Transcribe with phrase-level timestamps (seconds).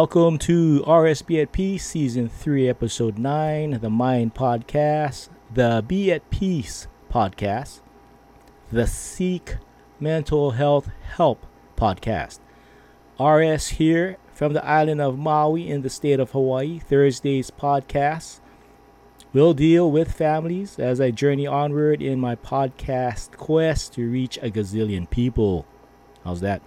[0.00, 6.12] Welcome to RS Be at Peace, Season 3, Episode 9, the Mind Podcast, the Be
[6.12, 7.80] at Peace Podcast,
[8.70, 9.56] the Seek
[9.98, 11.44] Mental Health Help
[11.76, 12.38] Podcast.
[13.18, 16.78] RS here from the island of Maui in the state of Hawaii.
[16.78, 18.38] Thursday's podcast
[19.32, 24.48] will deal with families as I journey onward in my podcast quest to reach a
[24.48, 25.66] gazillion people.
[26.22, 26.62] How's that?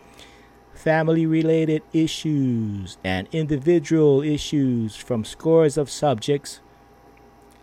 [0.81, 6.59] Family related issues and individual issues from scores of subjects.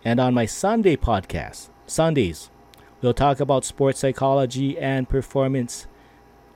[0.05, 2.49] And on my Sunday podcast, Sundays,
[3.01, 5.85] we'll talk about sports psychology and performance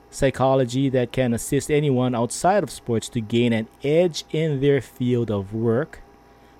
[0.08, 5.30] psychology that can assist anyone outside of sports to gain an edge in their field
[5.30, 6.00] of work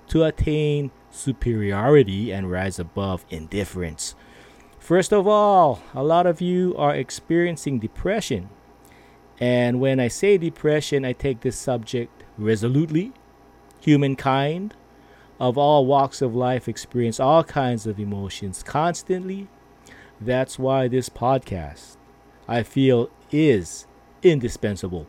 [0.09, 4.13] to attain superiority and rise above indifference.
[4.77, 8.49] First of all, a lot of you are experiencing depression.
[9.39, 13.11] And when I say depression, I take this subject resolutely.
[13.81, 14.73] Humankind
[15.39, 19.47] of all walks of life experience all kinds of emotions constantly.
[20.21, 21.97] That's why this podcast,
[22.47, 23.85] I feel, is
[24.23, 25.07] indispensable.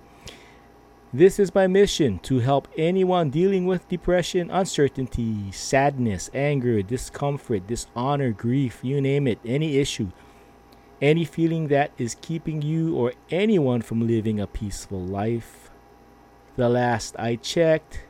[1.12, 8.32] This is my mission to help anyone dealing with depression, uncertainty, sadness, anger, discomfort, dishonor,
[8.32, 10.10] grief, you name it, any issue,
[11.00, 15.70] any feeling that is keeping you or anyone from living a peaceful life.
[16.56, 18.05] The last I checked,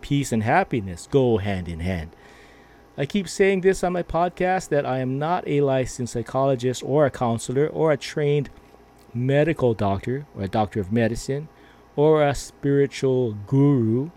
[0.00, 2.10] peace and happiness go hand in hand.
[2.98, 7.06] I keep saying this on my podcast that I am not a licensed psychologist or
[7.06, 8.48] a counselor or a trained
[9.12, 11.48] medical doctor or a doctor of medicine
[11.94, 14.10] or a spiritual guru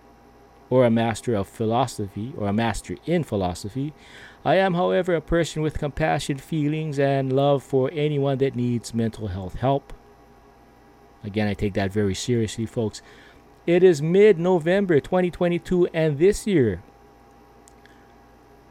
[0.70, 3.94] or a master of philosophy or a master in philosophy.
[4.46, 9.28] I am, however, a person with compassion, feelings, and love for anyone that needs mental
[9.28, 9.94] health help.
[11.24, 13.02] Again, I take that very seriously, folks.
[13.68, 16.82] It is mid November 2022, and this year,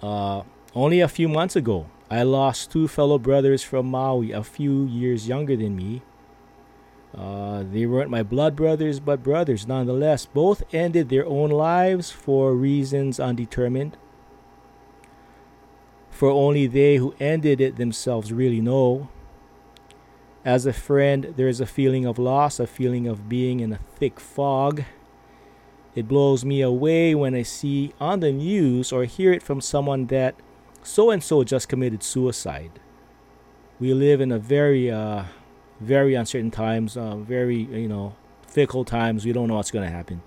[0.03, 0.43] uh,
[0.75, 5.29] only a few months ago, I lost two fellow brothers from Maui, a few years
[5.29, 6.03] younger than me.
[7.15, 10.25] Uh, they weren't my blood brothers, but brothers nonetheless.
[10.25, 13.97] Both ended their own lives for reasons undetermined.
[16.19, 19.09] For only they who ended it themselves really know.
[20.45, 23.79] As a friend, there is a feeling of loss, a feeling of being in a
[23.95, 24.83] thick fog.
[25.95, 30.07] It blows me away when I see on the news or hear it from someone
[30.07, 30.35] that
[30.83, 32.81] so and so just committed suicide.
[33.79, 35.23] We live in a very uh,
[35.79, 39.25] very uncertain times, uh, very you know fickle times.
[39.25, 40.23] We don't know what's going to happen.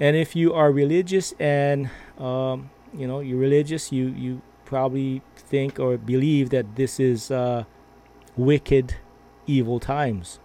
[0.00, 5.80] And if you are religious and um, you know you're religious, you you probably think
[5.80, 7.64] or believe that this is uh,
[8.36, 8.96] wicked,
[9.46, 10.38] evil times.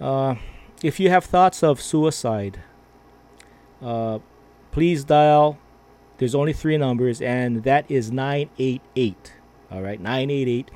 [0.00, 0.36] Uh,
[0.82, 2.60] if you have thoughts of suicide,
[3.82, 4.20] uh,
[4.70, 5.58] please dial.
[6.18, 9.32] There's only three numbers, and that is 988.
[9.70, 10.70] All right, 988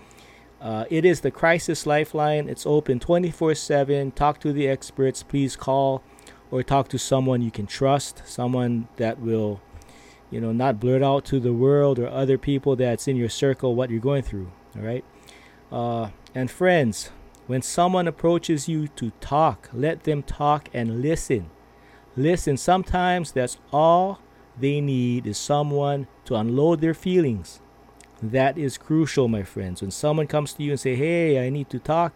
[0.61, 2.49] uh, it is the Crisis Lifeline.
[2.49, 4.11] It's open 24 7.
[4.13, 5.23] Talk to the experts.
[5.23, 6.03] Please call
[6.51, 9.61] or talk to someone you can trust, someone that will,
[10.31, 13.75] you know, not blurt out to the world or other people that's in your circle
[13.75, 14.51] what you're going through.
[14.77, 15.05] All right.
[15.73, 17.11] Uh, and friends,
[17.47, 21.51] when someone approaches you to talk, let them talk and listen.
[22.17, 22.57] Listen.
[22.57, 24.21] Sometimes that's all
[24.59, 27.61] they need is someone to unload their feelings
[28.23, 29.81] that is crucial, my friends.
[29.81, 32.15] When someone comes to you and say, "Hey, I need to talk,"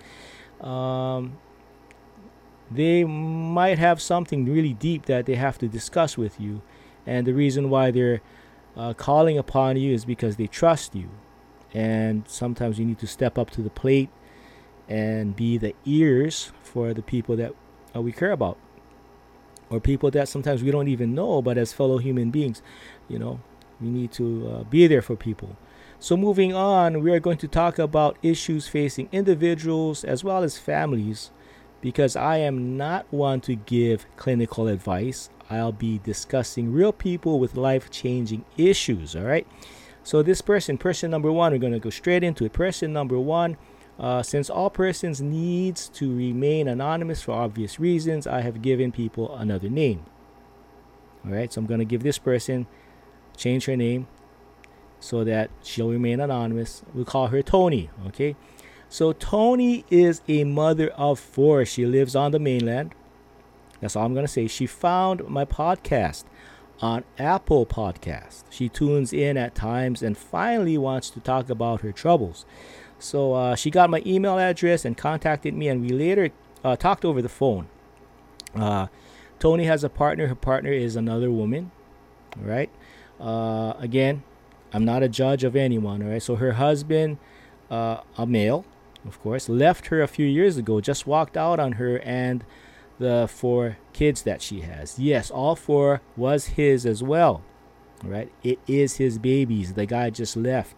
[0.60, 1.38] um,
[2.70, 6.62] they might have something really deep that they have to discuss with you,
[7.06, 8.20] and the reason why they're
[8.76, 11.08] uh, calling upon you is because they trust you.
[11.72, 14.10] And sometimes you need to step up to the plate
[14.88, 17.52] and be the ears for the people that
[17.94, 18.58] uh, we care about,
[19.70, 22.62] or people that sometimes we don't even know, but as fellow human beings,
[23.08, 23.40] you know,
[23.80, 25.56] we need to uh, be there for people.
[25.98, 30.58] So, moving on, we are going to talk about issues facing individuals as well as
[30.58, 31.30] families
[31.80, 35.30] because I am not one to give clinical advice.
[35.50, 39.14] I'll be discussing real people with life changing issues.
[39.14, 39.46] All right.
[40.02, 42.52] So, this person, person number one, we're going to go straight into it.
[42.52, 43.56] Person number one,
[43.98, 49.34] uh, since all persons needs to remain anonymous for obvious reasons, I have given people
[49.36, 50.04] another name.
[51.24, 51.52] All right.
[51.52, 52.66] So, I'm going to give this person,
[53.36, 54.06] change her name
[55.04, 56.82] so that she'll remain anonymous.
[56.94, 58.36] We'll call her Tony, okay?
[58.88, 61.66] So Tony is a mother of four.
[61.66, 62.94] She lives on the mainland.
[63.84, 64.46] That's all I'm going to say.
[64.46, 66.24] She found my podcast
[66.80, 68.44] on Apple Podcast.
[68.48, 72.46] She tunes in at times and finally wants to talk about her troubles.
[72.98, 76.30] So uh, she got my email address and contacted me, and we later
[76.64, 77.68] uh, talked over the phone.
[78.54, 78.86] Uh,
[79.38, 80.28] Tony has a partner.
[80.28, 81.70] Her partner is another woman.
[82.38, 82.70] All right.
[83.20, 84.22] Uh, again,
[84.72, 86.02] I'm not a judge of anyone.
[86.02, 86.22] All right.
[86.22, 87.18] So her husband,
[87.70, 88.64] uh, a male,
[89.06, 90.80] of course, left her a few years ago.
[90.80, 92.46] Just walked out on her and
[92.98, 94.98] the four kids that she has.
[94.98, 97.42] Yes, all four was his as well.
[98.02, 98.30] Right?
[98.42, 99.74] It is his babies.
[99.74, 100.74] The guy just left.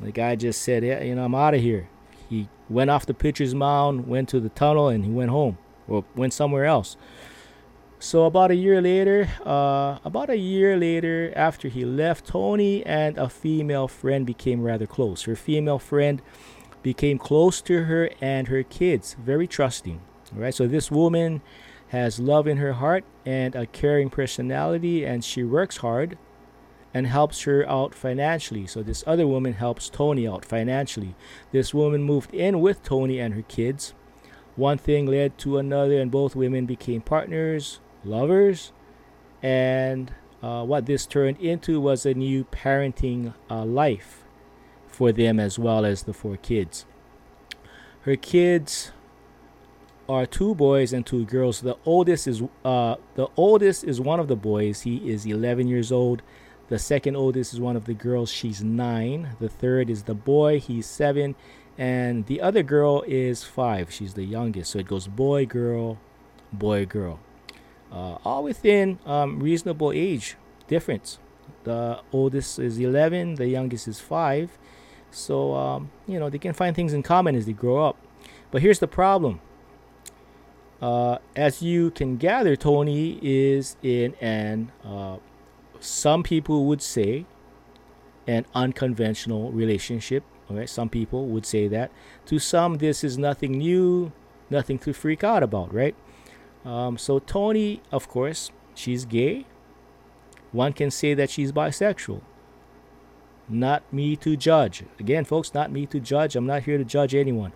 [0.00, 1.88] The guy just said, "Yeah, you know, I'm out of here."
[2.28, 6.04] He went off the pitcher's mound, went to the tunnel, and he went home or
[6.14, 6.96] went somewhere else.
[7.98, 13.16] So about a year later, uh, about a year later after he left, Tony and
[13.16, 15.22] a female friend became rather close.
[15.22, 16.20] Her female friend
[16.82, 20.00] became close to her and her kids, very trusting.
[20.34, 21.42] All right, so this woman
[21.88, 26.18] has love in her heart and a caring personality, and she works hard
[26.92, 28.66] and helps her out financially.
[28.66, 31.14] So this other woman helps Tony out financially.
[31.52, 33.94] This woman moved in with Tony and her kids.
[34.56, 38.72] One thing led to another, and both women became partners lovers.
[39.42, 44.24] And uh, what this turned into was a new parenting uh, life
[44.86, 46.86] for them as well as the four kids.
[48.02, 48.92] Her kids
[50.08, 51.60] are two boys and two girls.
[51.60, 54.82] The oldest is uh, the oldest is one of the boys.
[54.82, 56.22] He is 11 years old.
[56.68, 58.30] The second oldest is one of the girls.
[58.30, 59.36] She's nine.
[59.38, 60.58] The third is the boy.
[60.58, 61.36] He's seven,
[61.78, 63.92] and the other girl is five.
[63.92, 64.72] She's the youngest.
[64.72, 65.98] So it goes boy, girl,
[66.52, 67.20] boy, girl
[67.92, 70.36] uh, all within um, reasonable age
[70.68, 71.18] difference.
[71.64, 74.58] The oldest is 11, the youngest is 5.
[75.10, 77.96] So, um, you know, they can find things in common as they grow up.
[78.50, 79.40] But here's the problem.
[80.80, 85.16] Uh, as you can gather, Tony is in an, uh,
[85.80, 87.24] some people would say,
[88.26, 90.24] an unconventional relationship.
[90.50, 91.90] Okay, some people would say that.
[92.26, 94.12] To some, this is nothing new,
[94.50, 95.94] nothing to freak out about, right?
[96.64, 99.46] Um, so Tony, of course, she's gay.
[100.52, 102.20] One can say that she's bisexual.
[103.48, 104.84] Not me to judge.
[104.98, 106.36] Again, folks, not me to judge.
[106.36, 107.52] I'm not here to judge anyone.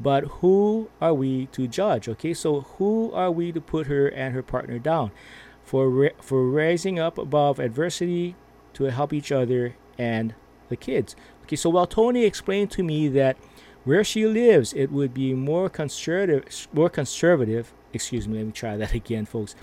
[0.00, 2.08] But who are we to judge?
[2.08, 5.10] Okay, so who are we to put her and her partner down
[5.64, 8.36] for for rising up above adversity
[8.74, 10.34] to help each other and
[10.68, 11.16] the kids?
[11.42, 13.36] Okay, so while Tony explained to me that
[13.84, 18.76] where she lives, it would be more conservative, more conservative excuse me, let me try
[18.76, 19.54] that again, folks.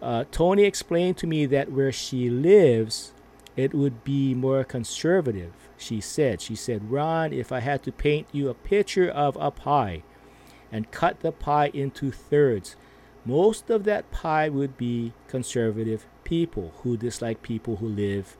[0.00, 3.12] Uh, Tony explained to me that where she lives,
[3.56, 5.52] it would be more conservative.
[5.76, 9.50] She said, she said, Ron, if I had to paint you a picture of a
[9.50, 10.02] pie
[10.70, 12.76] and cut the pie into thirds,
[13.24, 18.36] most of that pie would be conservative people who dislike people who live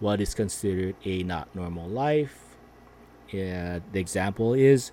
[0.00, 2.56] what is considered a not normal life.
[3.30, 4.92] The example is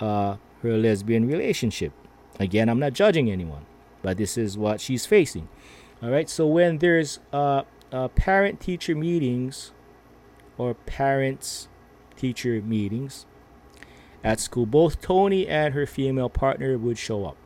[0.00, 1.92] uh, her lesbian relationship.
[2.38, 3.66] Again, I'm not judging anyone,
[4.02, 5.48] but this is what she's facing.
[6.02, 6.28] All right.
[6.28, 9.72] So when there's uh, uh, parent-teacher meetings
[10.58, 13.26] or parents-teacher meetings
[14.22, 17.36] at school, both Tony and her female partner would show up.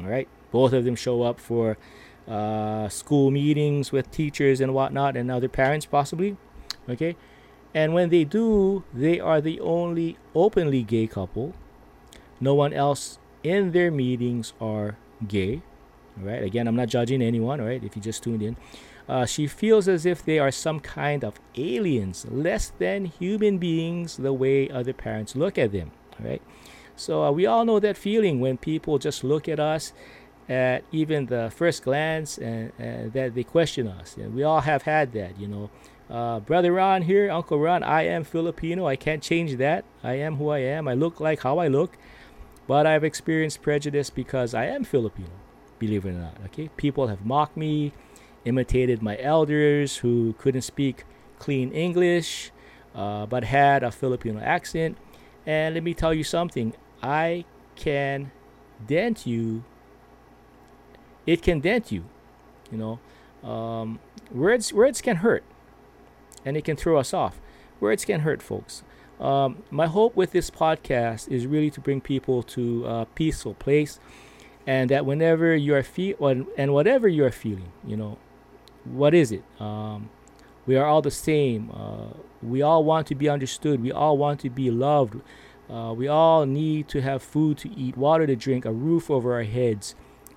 [0.00, 0.28] All right.
[0.50, 1.76] Both of them show up for
[2.26, 6.36] uh, school meetings with teachers and whatnot, and other parents possibly.
[6.88, 7.16] Okay.
[7.74, 11.54] And when they do, they are the only openly gay couple.
[12.40, 15.62] No one else in their meetings are gay.
[16.18, 18.56] All right, Again, I'm not judging anyone, All right, If you just tuned in.
[19.08, 24.18] Uh, she feels as if they are some kind of aliens, less than human beings,
[24.18, 26.42] the way other parents look at them, right?
[26.94, 29.92] So uh, we all know that feeling when people just look at us
[30.48, 34.16] at even the first glance and, and that they question us.
[34.16, 35.70] And we all have had that, you know.
[36.10, 38.86] Uh, Brother Ron here, Uncle Ron, I am Filipino.
[38.86, 39.84] I can't change that.
[40.02, 40.88] I am who I am.
[40.88, 41.96] I look like how I look.
[42.66, 45.30] But I've experienced prejudice because I am Filipino,
[45.78, 46.36] believe it or not.
[46.46, 47.92] Okay, people have mocked me,
[48.44, 51.04] imitated my elders who couldn't speak
[51.38, 52.50] clean English,
[52.94, 54.96] uh, but had a Filipino accent.
[55.46, 57.44] And let me tell you something: I
[57.76, 58.30] can
[58.86, 59.64] dent you.
[61.26, 62.04] It can dent you.
[62.70, 63.98] You know, um,
[64.30, 65.44] words words can hurt,
[66.44, 67.40] and it can throw us off.
[67.80, 68.82] Words can hurt, folks.
[69.20, 73.98] Um, my hope with this podcast is really to bring people to a peaceful place,
[74.66, 76.16] and that whenever you are feel
[76.56, 78.18] and whatever you are feeling, you know,
[78.92, 79.42] what is it?
[79.60, 80.10] Um,
[80.66, 81.70] we are all the same.
[81.72, 83.82] Uh, we all want to be understood.
[83.82, 85.20] We all want to be loved.
[85.68, 89.34] Uh, we all need to have food to eat, water to drink, a roof over
[89.34, 89.94] our heads,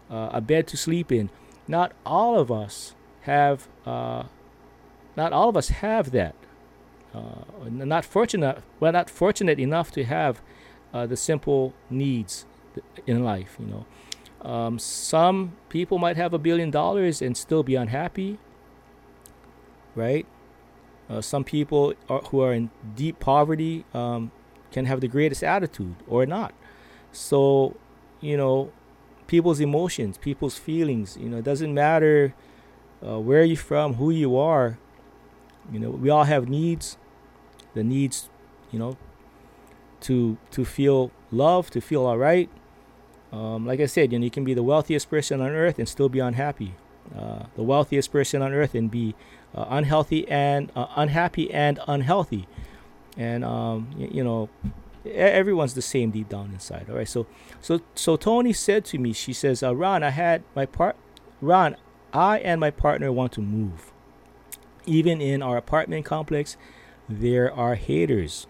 [0.10, 1.30] uh, a bed to sleep in.
[1.68, 3.68] Not all of us have.
[3.86, 4.24] Uh,
[5.16, 6.36] not all of us have that
[7.14, 10.42] uh, not fortunate we're not fortunate enough to have
[10.94, 12.46] uh, the simple needs
[13.06, 13.86] in life you know
[14.42, 18.40] Um, some people might have a billion dollars and still be unhappy,
[19.96, 20.26] right?
[21.10, 24.32] Uh, some people are, who are in deep poverty um,
[24.72, 26.54] can have the greatest attitude or not.
[27.12, 27.76] So,
[28.22, 28.72] you know,
[29.28, 32.34] people's emotions, people's feelings, you know, it doesn't matter
[33.06, 34.78] uh, where you're from, who you are.
[35.72, 36.98] You know, we all have needs.
[37.74, 38.30] The needs,
[38.72, 38.98] you know,
[40.02, 42.50] to to feel love, to feel all right.
[43.32, 45.88] Um, like I said, you know, you can be the wealthiest person on earth and
[45.88, 46.76] still be unhappy.
[47.18, 49.16] Uh, the wealthiest person on earth and be
[49.56, 52.48] uh, unhealthy and uh, unhappy and unhealthy.
[53.18, 54.50] And um, y- you know,
[55.06, 56.88] everyone's the same deep down inside.
[56.90, 57.08] All right.
[57.08, 57.26] So
[57.60, 60.96] so so Tony said to me, she says, uh, Ron, I had my part.
[61.42, 61.76] Ron,
[62.14, 63.92] I and my partner want to move.
[64.86, 66.58] Even in our apartment complex,
[67.08, 68.48] there are haters.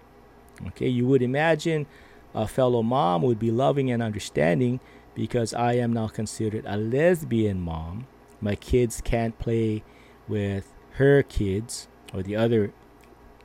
[0.68, 1.88] Okay, you would imagine
[2.34, 4.80] a fellow mom would be loving and understanding
[5.14, 8.08] because I am now considered a lesbian mom.
[8.40, 9.84] My kids can't play
[10.28, 12.74] with her kids or the other,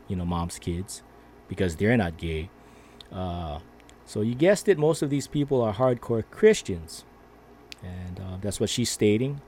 [0.08, 1.02] you know, mom's kids
[1.48, 2.50] because they're not gay.
[3.12, 3.60] Uh,
[4.04, 7.04] so you guessed it, most of these people are hardcore Christians.
[7.82, 9.40] And uh, that's what she's stating.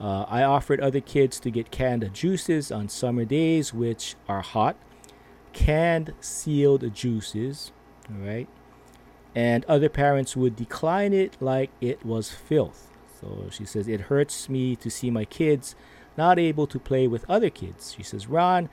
[0.00, 4.76] Uh, I offered other kids to get canned juices on summer days, which are hot.
[5.52, 7.72] Canned sealed juices,
[8.10, 8.48] all right?
[9.36, 12.90] And other parents would decline it like it was filth.
[13.20, 15.74] So she says, It hurts me to see my kids
[16.16, 17.92] not able to play with other kids.
[17.92, 18.70] She says, Ron,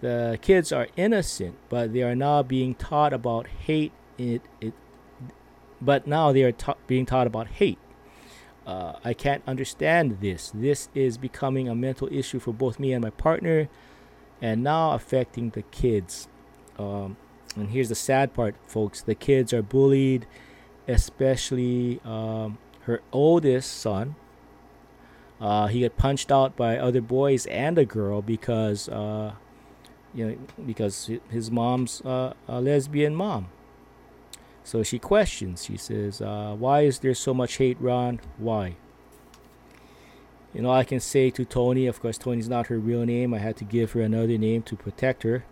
[0.00, 3.92] the kids are innocent, but they are now being taught about hate.
[4.16, 4.72] It, it,
[5.82, 7.78] but now they are ta- being taught about hate.
[8.66, 10.50] Uh, I can't understand this.
[10.54, 13.68] This is becoming a mental issue for both me and my partner,
[14.40, 16.26] and now affecting the kids.
[16.78, 17.18] Um,
[17.56, 20.26] and here's the sad part, folks the kids are bullied,
[20.86, 24.14] especially um, her oldest son.
[25.40, 29.32] Uh, he got punched out by other boys and a girl because, uh,
[30.14, 33.48] you know, because his mom's uh, a lesbian mom.
[34.64, 35.64] So she questions.
[35.64, 38.20] She says, uh, Why is there so much hate, Ron?
[38.38, 38.76] Why?
[40.54, 43.34] You know, I can say to Tony, of course, Tony's not her real name.
[43.34, 45.44] I had to give her another name to protect her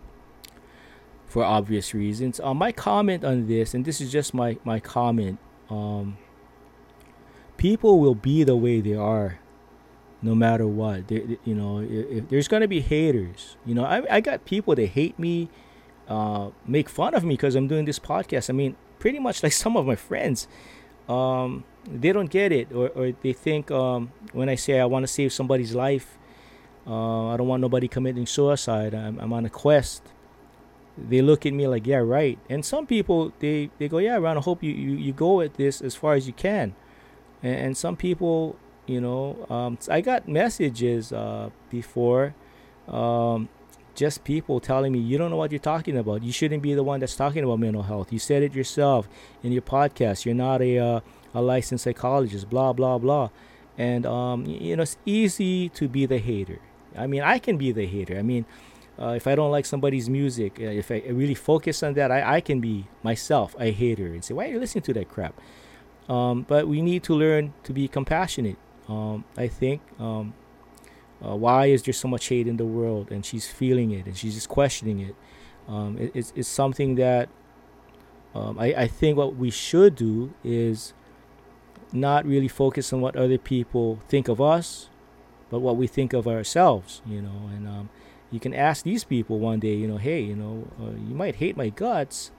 [1.25, 2.39] for obvious reasons.
[2.39, 5.39] Uh, my comment on this, and this is just my, my comment
[5.69, 6.17] um,
[7.57, 9.39] people will be the way they are
[10.21, 11.07] no matter what.
[11.07, 13.57] There, you know, if, if there's gonna be haters.
[13.65, 15.49] You know, I, I got people that hate me,
[16.07, 18.49] uh, make fun of me because I'm doing this podcast.
[18.49, 20.47] I mean, pretty much like some of my friends
[21.07, 25.03] um, they don't get it or, or they think um, when i say i want
[25.03, 26.17] to save somebody's life
[26.87, 30.01] uh, i don't want nobody committing suicide I'm, I'm on a quest
[30.97, 34.37] they look at me like yeah right and some people they, they go yeah ron
[34.37, 36.73] i hope you, you, you go at this as far as you can
[37.43, 42.33] and, and some people you know um, i got messages uh, before
[42.87, 43.49] um,
[43.95, 46.21] just people telling me you don't know what you're talking about.
[46.21, 48.11] You shouldn't be the one that's talking about mental health.
[48.11, 49.07] You said it yourself
[49.41, 50.25] in your podcast.
[50.25, 50.99] You're not a uh,
[51.33, 52.49] a licensed psychologist.
[52.49, 53.29] Blah blah blah,
[53.77, 56.59] and um, you know it's easy to be the hater.
[56.97, 58.17] I mean, I can be the hater.
[58.17, 58.45] I mean,
[58.99, 62.35] uh, if I don't like somebody's music, uh, if I really focus on that, I,
[62.35, 65.39] I can be myself a hater and say, why are you listening to that crap?
[66.07, 68.57] Um, but we need to learn to be compassionate.
[68.87, 70.33] Um, I think um,
[71.25, 73.11] uh, why is there so much hate in the world?
[73.11, 75.15] And she's feeling it and she's just questioning it.
[75.67, 77.27] Um, it it's, it's something that
[78.33, 80.93] um, I, I think what we should do is
[81.91, 84.89] not really focus on what other people think of us,
[85.49, 87.49] but what we think of ourselves, you know.
[87.55, 87.89] And um,
[88.35, 91.37] you can ask these people one day, you know, hey, you know, uh, you might
[91.37, 92.31] hate my guts.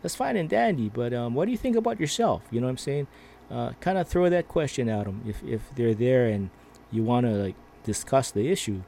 [0.00, 2.42] That's fine and dandy, but um, what do you think about yourself?
[2.52, 3.08] You know what I'm saying?
[3.50, 6.50] Uh, kind of throw that question at them if, if they're there and
[6.92, 8.84] you want to like discuss the issue.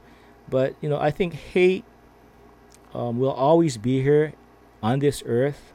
[0.49, 1.83] But you know, I think hate
[2.93, 4.31] um, will always be here
[4.81, 5.73] on this earth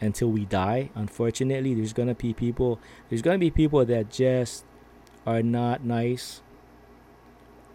[0.00, 0.88] until we die.
[0.94, 2.80] Unfortunately, there's gonna be people.
[3.10, 4.64] There's gonna be people that just
[5.26, 6.40] are not nice.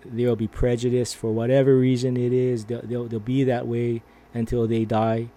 [0.05, 2.65] There will be prejudice for whatever reason it is.
[2.65, 4.01] They'll, they'll, they'll be that way
[4.33, 5.29] until they die.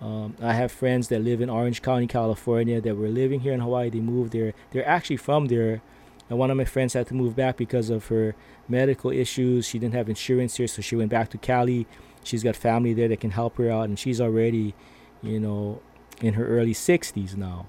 [0.00, 3.60] Um, I have friends that live in Orange County, California, that were living here in
[3.60, 3.90] Hawaii.
[3.90, 4.54] They moved there.
[4.70, 5.82] They're actually from there
[6.28, 8.34] and one of my friends had to move back because of her
[8.68, 9.66] medical issues.
[9.66, 11.86] She didn't have insurance here, so she went back to Cali.
[12.22, 14.74] She's got family there that can help her out, and she's already,
[15.22, 15.80] you know,
[16.20, 17.66] in her early 60s now.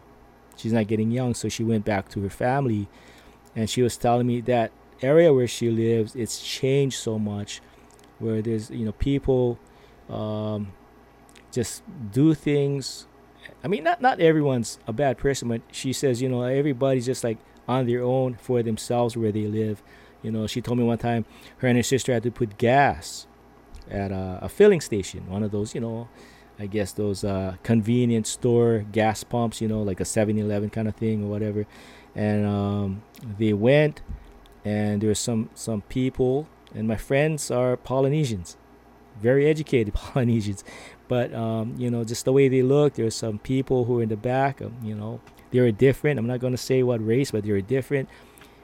[0.58, 2.90] She's not getting young, so she went back to her family.
[3.56, 4.72] And she was telling me that
[5.02, 7.62] area where she lives, it's changed so much,
[8.20, 9.60] where there's, you know, people
[10.10, 10.72] um,
[11.52, 13.08] just do things
[13.64, 17.24] I mean, not not everyone's a bad person, but she says, you know, everybody's just
[17.24, 17.38] like
[17.68, 19.84] on their own for themselves where they live.
[20.22, 21.26] You know, she told me one time
[21.58, 23.28] her and her sister had to put gas
[23.90, 26.10] at a, a filling station, one of those, you know,
[26.60, 30.96] I guess those uh, convenience store gas pumps, you know, like a 7-Eleven kind of
[30.96, 31.66] thing or whatever.
[32.16, 33.04] And um,
[33.38, 34.02] they went,
[34.66, 38.58] and there were some some people, and my friends are Polynesians,
[39.22, 40.64] very educated Polynesians,
[41.08, 42.94] but um, you know, just the way they look.
[42.96, 46.20] There were some people who were in the back, um, you know, they were different.
[46.20, 48.10] I'm not going to say what race, but they were different,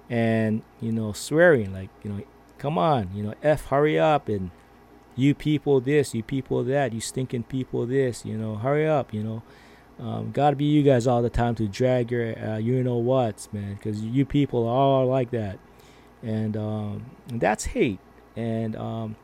[0.10, 2.24] and you know, swearing like, you know,
[2.58, 4.52] come on, you know, f hurry up and
[5.16, 9.24] you people this, you people that, you stinking people this, you know, hurry up, you
[9.24, 9.44] know.
[9.98, 13.52] Um, gotta be you guys all the time to drag your uh, you know what's,
[13.54, 15.58] man, because you people are all like that.
[16.25, 18.00] And, um, that's hate.
[18.36, 19.15] And, um,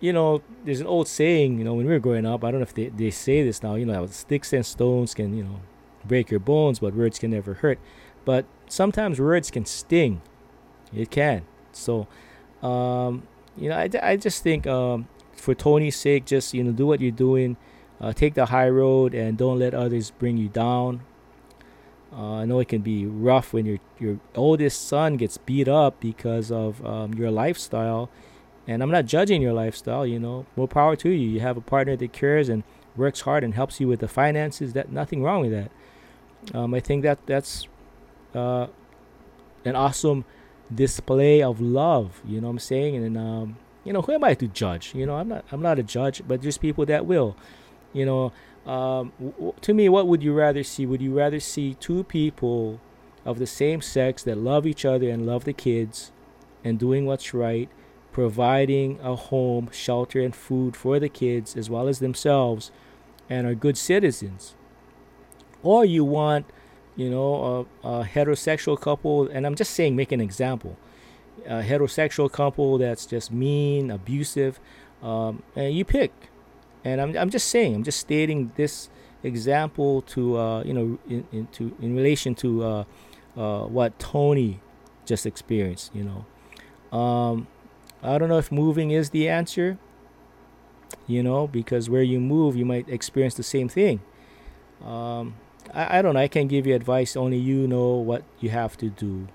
[0.00, 2.58] you know, there's an old saying, you know, when we were growing up, I don't
[2.58, 5.60] know if they, they say this now, you know, sticks and stones can, you know,
[6.04, 7.78] break your bones, but words can never hurt.
[8.24, 10.20] But sometimes words can sting.
[10.92, 11.42] It can.
[11.72, 12.08] So,
[12.62, 16.86] um, you know, I, I just think um, for Tony's sake, just you know, do
[16.86, 17.56] what you're doing,
[18.00, 21.02] uh, take the high road, and don't let others bring you down.
[22.14, 25.98] Uh, I know it can be rough when your your oldest son gets beat up
[26.00, 28.10] because of um, your lifestyle,
[28.66, 30.06] and I'm not judging your lifestyle.
[30.06, 31.28] You know, more power to you.
[31.28, 32.64] You have a partner that cares and
[32.96, 34.74] works hard and helps you with the finances.
[34.74, 35.70] That nothing wrong with that.
[36.54, 37.66] Um, I think that that's
[38.34, 38.66] uh,
[39.64, 40.24] an awesome
[40.74, 42.20] display of love.
[42.26, 42.96] You know what I'm saying?
[42.96, 44.94] And um, you know, who am I to judge?
[44.94, 47.36] You know, I'm not I'm not a judge, but there's people that will.
[47.92, 48.32] You know,
[48.66, 50.86] um, w- to me, what would you rather see?
[50.86, 52.80] Would you rather see two people
[53.24, 56.12] of the same sex that love each other and love the kids,
[56.64, 57.68] and doing what's right,
[58.12, 62.70] providing a home, shelter, and food for the kids as well as themselves,
[63.28, 64.54] and are good citizens?
[65.62, 66.46] Or you want
[66.96, 70.76] you know, a, a, heterosexual couple, and I'm just saying, make an example,
[71.46, 74.60] a heterosexual couple that's just mean, abusive,
[75.02, 76.12] um, and you pick.
[76.84, 78.88] And I'm, I'm just saying, I'm just stating this
[79.22, 82.84] example to, uh, you know, in, in, to, in relation to uh,
[83.36, 84.60] uh, what Tony
[85.04, 86.96] just experienced, you know.
[86.96, 87.46] Um,
[88.02, 89.78] I don't know if moving is the answer,
[91.06, 94.00] you know, because where you move, you might experience the same thing.
[94.84, 95.36] Um,
[95.72, 96.20] I, I don't know.
[96.20, 97.16] I can give you advice.
[97.16, 99.28] Only you know what you have to do.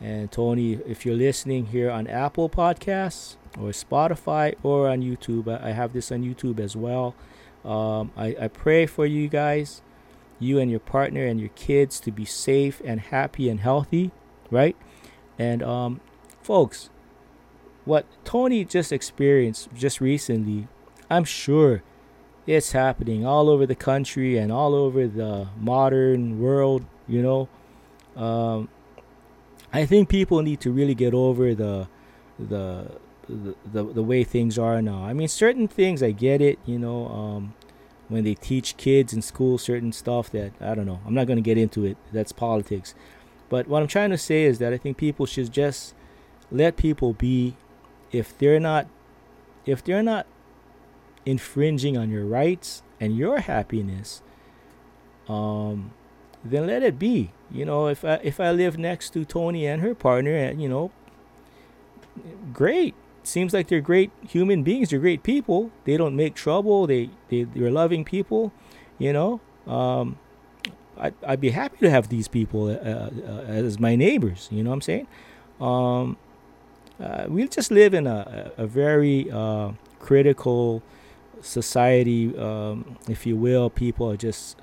[0.00, 5.72] And Tony, if you're listening here on Apple Podcasts or Spotify or on YouTube, I,
[5.72, 7.14] have this on YouTube as well.
[7.64, 9.82] Um, I, I pray for you guys,
[10.38, 14.10] you and your partner and your kids to be safe and happy and healthy,
[14.50, 14.76] right?
[15.38, 16.00] And um,
[16.42, 16.88] folks,
[17.84, 20.68] what Tony just experienced just recently,
[21.10, 21.82] I'm sure
[22.46, 27.48] it's happening all over the country and all over the modern world you know
[28.16, 28.68] um,
[29.72, 31.88] i think people need to really get over the,
[32.38, 32.90] the
[33.28, 36.78] the, the the way things are now i mean certain things i get it you
[36.78, 37.54] know um,
[38.08, 41.36] when they teach kids in school certain stuff that i don't know i'm not going
[41.36, 42.94] to get into it that's politics
[43.48, 45.94] but what i'm trying to say is that i think people should just
[46.50, 47.54] let people be
[48.10, 48.88] if they're not
[49.66, 50.26] if they're not
[51.26, 54.22] infringing on your rights and your happiness,
[55.28, 55.92] um,
[56.44, 57.30] then let it be.
[57.52, 60.68] You know, if I if I live next to Tony and her partner, and you
[60.68, 60.90] know,
[62.52, 62.94] great.
[63.22, 64.90] Seems like they're great human beings.
[64.90, 65.70] They're great people.
[65.84, 66.86] They don't make trouble.
[66.86, 68.52] They they they're loving people.
[68.98, 70.18] You know, um,
[70.98, 74.48] I I'd be happy to have these people uh, uh, as my neighbors.
[74.50, 75.06] You know what I'm saying?
[75.60, 76.16] Um,
[76.98, 80.82] uh, we just live in a a very uh, critical
[81.42, 84.56] society, um, if you will, people are just,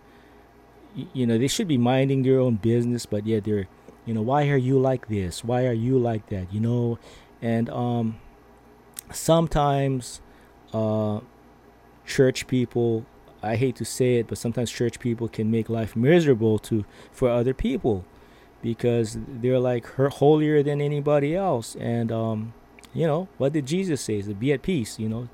[1.13, 3.67] you know, they should be minding their own business, but yet they're,
[4.05, 5.43] you know, why are you like this?
[5.43, 6.51] Why are you like that?
[6.53, 6.99] You know,
[7.41, 8.19] and um,
[9.11, 10.21] sometimes
[10.73, 11.19] uh,
[12.05, 13.05] church people,
[13.43, 17.29] I hate to say it, but sometimes church people can make life miserable to for
[17.29, 18.05] other people
[18.61, 21.75] because they're like holier than anybody else.
[21.79, 22.53] And um,
[22.93, 24.15] you know, what did Jesus say?
[24.17, 24.97] is To be at peace.
[24.97, 25.29] You know,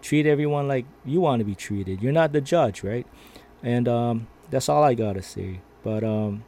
[0.00, 2.02] treat everyone like you want to be treated.
[2.02, 3.06] You're not the judge, right?
[3.62, 5.60] And um, that's all I gotta say.
[5.82, 6.44] But um,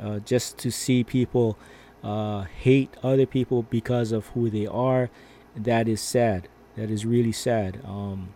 [0.00, 1.58] uh, just to see people
[2.02, 5.10] uh, hate other people because of who they are,
[5.56, 6.48] that is sad.
[6.76, 7.80] That is really sad.
[7.84, 8.34] Um,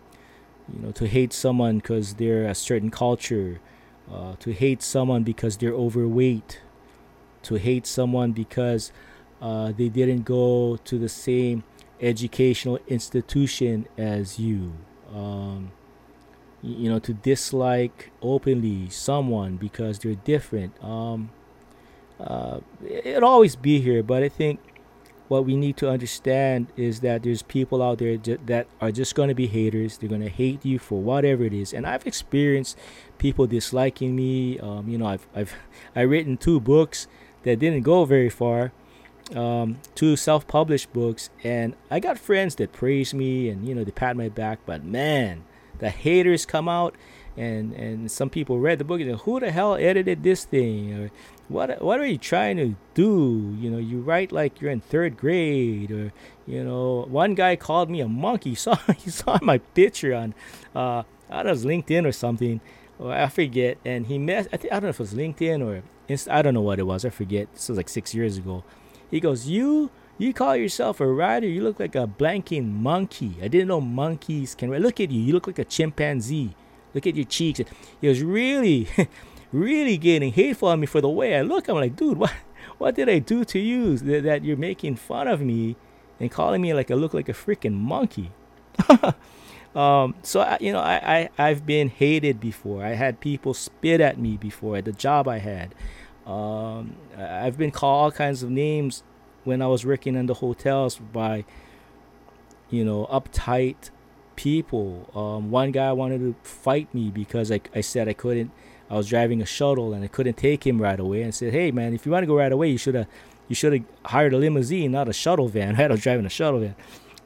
[0.73, 3.59] you know, to hate someone because they're a certain culture,
[4.11, 6.61] uh, to hate someone because they're overweight,
[7.43, 8.91] to hate someone because
[9.41, 11.63] uh, they didn't go to the same
[12.01, 14.73] educational institution as you.
[15.13, 15.71] Um,
[16.61, 20.73] you know to dislike openly someone because they're different.
[20.83, 21.31] Um
[22.19, 24.59] uh it'll always be here but i think
[25.29, 29.29] what we need to understand is that there's people out there that are just going
[29.29, 29.99] to be haters.
[29.99, 31.71] They're going to hate you for whatever it is.
[31.71, 32.77] And i've experienced
[33.19, 34.59] people disliking me.
[34.59, 35.53] Um you know i've i've
[35.95, 37.07] i written two books
[37.43, 38.73] that didn't go very far.
[39.35, 41.29] Um, two self-published books.
[41.43, 44.59] And i got friends that praise me and you know they pat my back.
[44.65, 45.43] But man
[45.79, 46.95] the haters come out
[47.37, 50.93] and and some people read the book and who the hell edited this thing?
[50.93, 51.11] Or
[51.47, 53.55] what what are you trying to do?
[53.57, 56.11] You know you write like you're in third grade or
[56.45, 58.49] you know one guy called me a monkey.
[58.51, 60.33] He saw he saw my picture on
[60.75, 62.61] uh I was LinkedIn or something.
[62.97, 63.77] Or I forget.
[63.85, 65.83] And he met I think I don't know if it was LinkedIn or
[66.29, 67.05] I don't know what it was.
[67.05, 67.53] I forget.
[67.53, 68.63] This was like six years ago.
[69.09, 69.91] He goes you
[70.25, 71.47] you call yourself a writer?
[71.47, 73.37] You look like a blanking monkey.
[73.41, 74.81] I didn't know monkeys can write.
[74.81, 75.21] Look at you.
[75.21, 76.55] You look like a chimpanzee.
[76.93, 77.61] Look at your cheeks.
[78.01, 78.89] He was really,
[79.53, 81.69] really getting hateful on me for the way I look.
[81.69, 82.33] I'm like, dude, what,
[82.77, 85.77] what did I do to you that, you're making fun of me
[86.19, 88.31] and calling me like I look like a freaking monkey?
[89.75, 92.83] um, so I, you know, I, I I've been hated before.
[92.83, 95.75] I had people spit at me before at the job I had.
[96.25, 99.03] Um, I've been called all kinds of names
[99.43, 101.45] when I was working in the hotels by,
[102.69, 103.89] you know, uptight
[104.39, 105.09] people.
[105.13, 108.51] Um, one guy wanted to fight me because I, I said I couldn't.
[108.89, 111.21] I was driving a shuttle and I couldn't take him right away.
[111.23, 113.07] And said, "Hey man, if you want to go right away, you should have
[113.49, 116.61] you should have hired a limousine, not a shuttle van." I was driving a shuttle
[116.61, 116.75] van,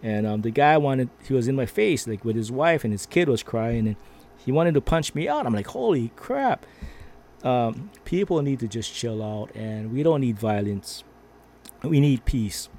[0.02, 2.92] and um, the guy wanted he was in my face like with his wife and
[2.92, 3.96] his kid was crying and
[4.38, 5.46] he wanted to punch me out.
[5.46, 6.66] I'm like, "Holy crap!"
[7.44, 11.04] Um, people need to just chill out, and we don't need violence
[11.84, 12.70] we need peace.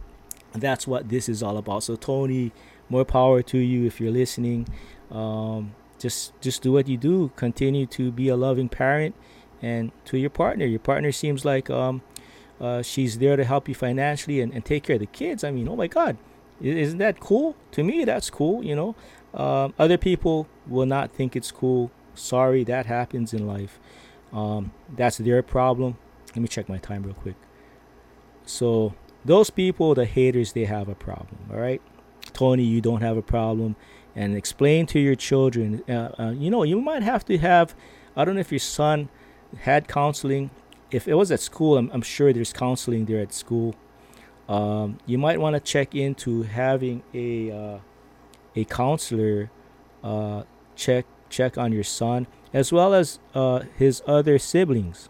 [0.53, 1.83] That's what this is all about.
[1.83, 2.53] So Tony,
[2.89, 4.69] more power to you if you're listening.
[5.11, 7.33] Um, just just do what you do.
[7.37, 9.15] Continue to be a loving parent,
[9.63, 10.67] and to your partner.
[10.67, 12.03] Your partner seems like um,
[12.61, 15.45] uh, she's there to help you financially and, and take care of the kids.
[15.45, 16.17] I mean, oh my God,
[16.61, 17.57] isn't that cool?
[17.73, 18.65] To me, that's cool.
[18.65, 18.97] You know,
[19.35, 21.91] um, other people will not think it's cool.
[22.15, 23.81] Sorry, that happens in life.
[24.33, 25.97] Um, that's their problem.
[26.35, 27.37] Let me check my time real quick.
[28.47, 31.39] So those people, the haters, they have a problem.
[31.51, 31.81] All right,
[32.33, 33.77] Tony, you don't have a problem.
[34.17, 35.83] And explain to your children.
[35.89, 37.75] Uh, uh, you know, you might have to have.
[38.17, 39.09] I don't know if your son
[39.61, 40.51] had counseling.
[40.93, 43.75] If it was at school, I'm, I'm sure there's counseling there at school.
[44.49, 47.79] Um, you might want to check into having a uh,
[48.55, 49.51] a counselor
[50.03, 50.43] uh,
[50.77, 55.09] check check on your son as well as uh, his other siblings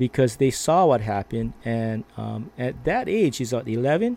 [0.00, 1.52] because they saw what happened.
[1.62, 4.16] And um, at that age, he's at 11,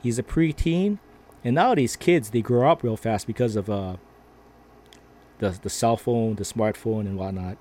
[0.00, 1.00] he's a preteen.
[1.42, 3.96] And nowadays, kids, they grow up real fast because of uh,
[5.38, 7.58] the, the cell phone, the smartphone, and whatnot.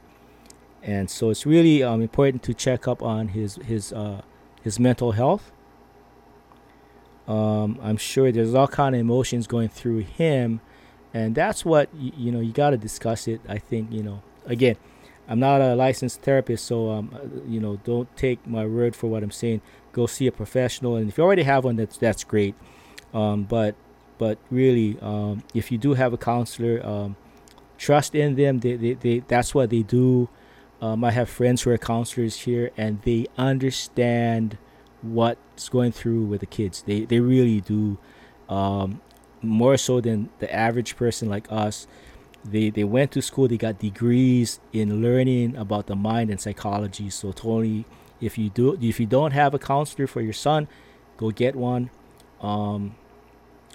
[0.83, 4.21] And so it's really um, important to check up on his, his, uh,
[4.61, 5.51] his mental health.
[7.27, 10.61] Um, I'm sure there's all kind of emotions going through him,
[11.15, 13.39] and that's what you, you know you got to discuss it.
[13.47, 14.77] I think you know again,
[15.29, 19.07] I'm not a licensed therapist, so um, uh, you know, don't take my word for
[19.07, 19.61] what I'm saying.
[19.93, 22.55] Go see a professional, and if you already have one, that's that's great.
[23.13, 23.75] Um, but
[24.17, 27.15] but really, um, if you do have a counselor, um,
[27.79, 28.59] trust in them.
[28.59, 30.29] They, they, they that's what they do.
[30.81, 34.57] Um, I have friends who are counselors here, and they understand
[35.01, 36.83] what's going through with the kids.
[36.83, 37.97] They they really do,
[38.47, 39.01] um,
[39.41, 41.87] more so than the average person like us
[42.43, 47.09] they they went to school they got degrees in learning about the mind and psychology.
[47.09, 47.85] So tony
[48.21, 50.67] if you do if you don't have a counselor for your son
[51.17, 51.89] go get one.
[52.41, 52.95] Um,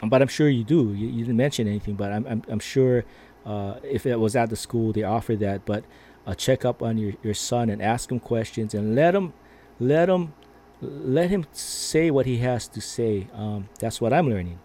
[0.03, 0.95] but i'm sure you do.
[0.95, 3.05] You, you didn't mention anything but i'm, I'm, I'm sure
[3.45, 5.65] uh, if it was at the school they offer that.
[5.67, 5.85] But
[6.27, 9.35] uh, check up on your, your son and ask him questions and let him
[9.79, 10.33] let him
[10.81, 13.29] let him say what he has to say.
[13.35, 14.59] Um, that's what i'm learning.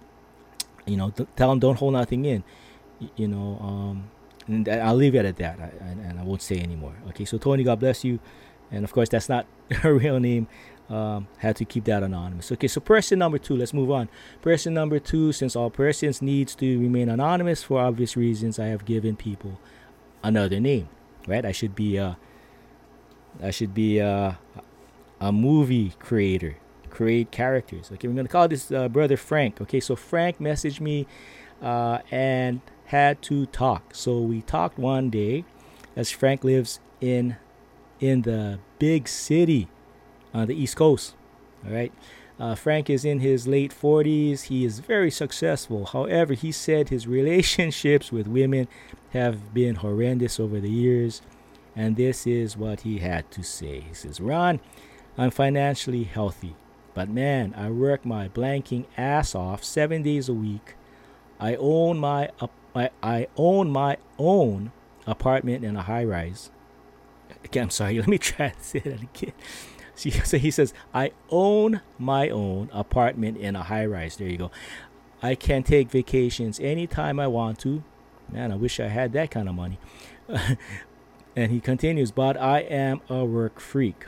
[0.86, 2.44] You know th- tell him don't hold nothing in
[3.16, 4.10] you know, um,
[4.48, 6.96] and I'll leave it at that, I, and I won't say anymore.
[7.10, 8.20] Okay, so Tony, God bless you,
[8.72, 10.48] and of course that's not her real name.
[10.90, 12.52] Um, had to keep that anonymous.
[12.52, 14.10] Okay, so person number two, let's move on.
[14.42, 18.86] Person number two, since all persons needs to remain anonymous for obvious reasons, I have
[18.86, 19.60] given people
[20.24, 20.90] another name.
[21.28, 21.46] Right?
[21.46, 22.18] I should be a,
[23.40, 24.40] I should be a,
[25.20, 26.56] a movie creator,
[26.90, 27.92] create characters.
[27.92, 29.62] Okay, we're gonna call this uh, brother Frank.
[29.62, 31.06] Okay, so Frank messaged me,
[31.62, 33.94] uh, and had to talk.
[33.94, 35.46] So we talked one day,
[35.96, 37.38] as Frank lives in
[38.00, 39.68] in the big city
[40.34, 41.16] on the East Coast.
[41.66, 41.92] All right.
[42.40, 44.44] Uh, Frank is in his late 40s.
[44.44, 45.86] He is very successful.
[45.88, 48.68] However, he said his relationships with women
[49.12, 51.22] have been horrendous over the years.
[51.76, 53.82] And this is what he had to say.
[53.82, 54.62] He says, Ron,
[55.18, 56.56] I'm financially healthy.
[56.94, 60.76] But man, I work my blanking ass off seven days a week.
[61.40, 64.72] I own my uh, I, I own my own
[65.08, 66.52] apartment in a high rise.
[67.46, 67.96] Okay, I'm sorry.
[68.00, 69.34] Let me try to say that again.
[70.24, 74.16] So he says, I own my own apartment in a high rise.
[74.16, 74.52] There you go.
[75.22, 77.84] I can take vacations anytime I want to.
[78.32, 79.78] Man, I wish I had that kind of money.
[81.36, 84.06] and he continues, but I am a work freak.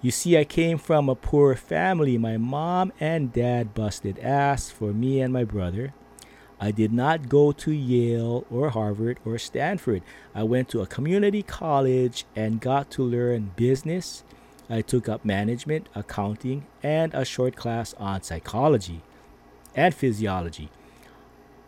[0.00, 2.18] You see, I came from a poor family.
[2.18, 5.94] My mom and dad busted ass for me and my brother.
[6.62, 10.00] I did not go to Yale or Harvard or Stanford.
[10.32, 14.22] I went to a community college and got to learn business.
[14.70, 19.02] I took up management, accounting, and a short class on psychology
[19.74, 20.70] and physiology.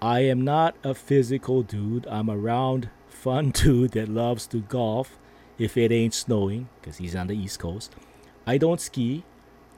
[0.00, 2.06] I am not a physical dude.
[2.06, 5.18] I'm a round, fun dude that loves to golf
[5.58, 7.96] if it ain't snowing, because he's on the East Coast.
[8.46, 9.24] I don't ski.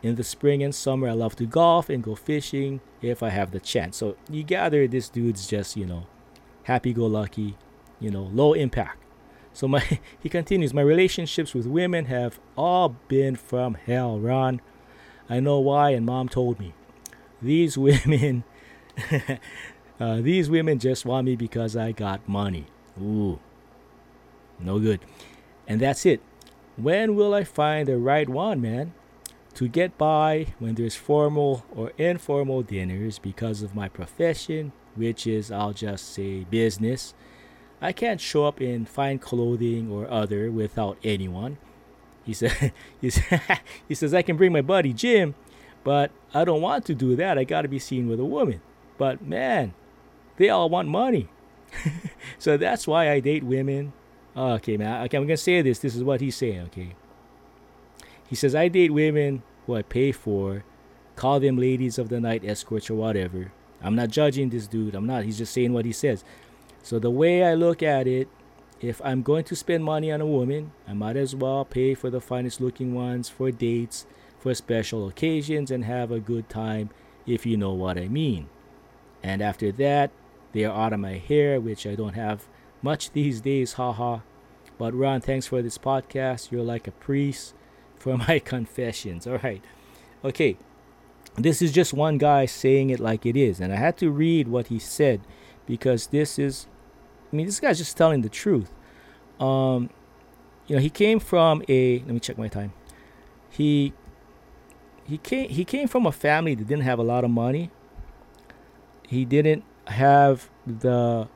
[0.02, 3.50] In the spring and summer, I love to golf and go fishing if I have
[3.50, 3.96] the chance.
[3.96, 6.06] So you gather this dude's just, you know,
[6.64, 7.56] happy go lucky,
[8.00, 9.02] you know, low impact.
[9.52, 9.80] So my
[10.20, 14.60] he continues, my relationships with women have all been from hell, Ron.
[15.28, 16.74] I know why, and mom told me.
[17.42, 18.44] These women
[20.00, 22.66] uh, these women just want me because I got money.
[23.00, 23.38] Ooh.
[24.58, 25.00] No good.
[25.66, 26.20] And that's it.
[26.76, 28.92] When will I find the right one, man?
[29.56, 35.50] To get by when there's formal or informal dinners because of my profession, which is,
[35.50, 37.14] I'll just say, business.
[37.80, 41.58] I can't show up in fine clothing or other without anyone.
[42.24, 43.42] He said, he, said,
[43.88, 45.34] he says, I can bring my buddy Jim,
[45.84, 47.38] but I don't want to do that.
[47.38, 48.60] I got to be seen with a woman.
[48.98, 49.74] But man,
[50.36, 51.28] they all want money.
[52.38, 53.92] so that's why I date women
[54.36, 55.04] okay, man.
[55.04, 55.78] Okay, I'm gonna say this.
[55.78, 56.62] This is what he's saying.
[56.66, 56.94] Okay.
[58.28, 60.64] He says I date women who I pay for,
[61.14, 63.52] call them ladies of the night, escorts or whatever.
[63.82, 64.94] I'm not judging this dude.
[64.94, 65.24] I'm not.
[65.24, 66.24] He's just saying what he says.
[66.82, 68.28] So the way I look at it,
[68.80, 72.10] if I'm going to spend money on a woman, I might as well pay for
[72.10, 74.06] the finest looking ones for dates,
[74.38, 76.90] for special occasions, and have a good time,
[77.26, 78.48] if you know what I mean.
[79.22, 80.10] And after that,
[80.52, 82.46] they are out of my hair, which I don't have
[82.82, 84.20] much these days, haha.
[84.78, 86.50] But Ron, thanks for this podcast.
[86.50, 87.54] You're like a priest
[87.98, 89.26] for my confessions.
[89.26, 89.62] All right.
[90.24, 90.56] Okay.
[91.36, 93.60] This is just one guy saying it like it is.
[93.60, 95.20] And I had to read what he said
[95.66, 96.66] because this is,
[97.32, 98.70] I mean, this guy's just telling the truth.
[99.38, 99.90] Um,
[100.66, 102.72] you know, he came from a, let me check my time.
[103.50, 103.92] He,
[105.04, 107.70] he came, he came from a family that didn't have a lot of money.
[109.06, 111.28] He didn't have the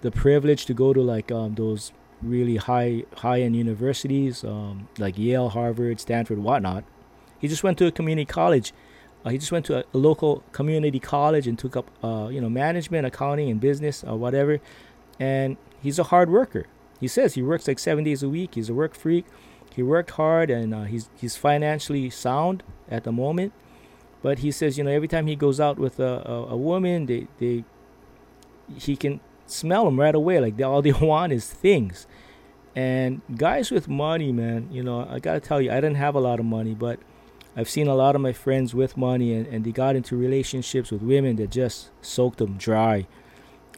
[0.00, 5.18] the privilege to go to like um, those really high high end universities um, like
[5.18, 6.84] Yale, Harvard, Stanford, whatnot.
[7.38, 8.72] He just went to a community college.
[9.24, 12.40] Uh, he just went to a, a, local community college and took up uh, you
[12.40, 14.60] know management, accounting, and business or whatever.
[15.18, 16.66] And he's a hard worker.
[17.00, 18.54] He says he works like seven days a week.
[18.54, 19.26] He's a work freak.
[19.74, 23.52] He worked hard and uh, he's he's financially sound at the moment.
[24.22, 27.06] But he says you know every time he goes out with a, a, a woman,
[27.06, 27.64] they they
[28.76, 30.40] he can smell them right away.
[30.40, 32.06] Like they, all they want is things.
[32.74, 36.20] And guys with money, man, you know, I gotta tell you, I didn't have a
[36.20, 36.98] lot of money, but
[37.54, 40.90] I've seen a lot of my friends with money, and, and they got into relationships
[40.90, 43.06] with women that just soaked them dry.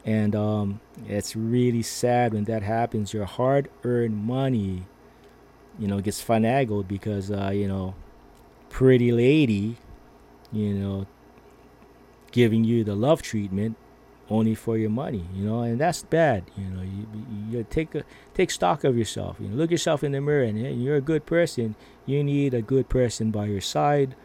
[0.05, 3.13] And um, it's really sad when that happens.
[3.13, 4.85] Your hard-earned money,
[5.77, 7.95] you know, gets finagled because uh, you know,
[8.69, 9.77] pretty lady,
[10.53, 11.05] you know,
[12.31, 13.75] giving you the love treatment
[14.29, 16.45] only for your money, you know, and that's bad.
[16.57, 17.07] You know, you,
[17.49, 19.37] you take a, take stock of yourself.
[19.39, 21.75] You know, look yourself in the mirror, and you're a good person.
[22.05, 24.15] You need a good person by your side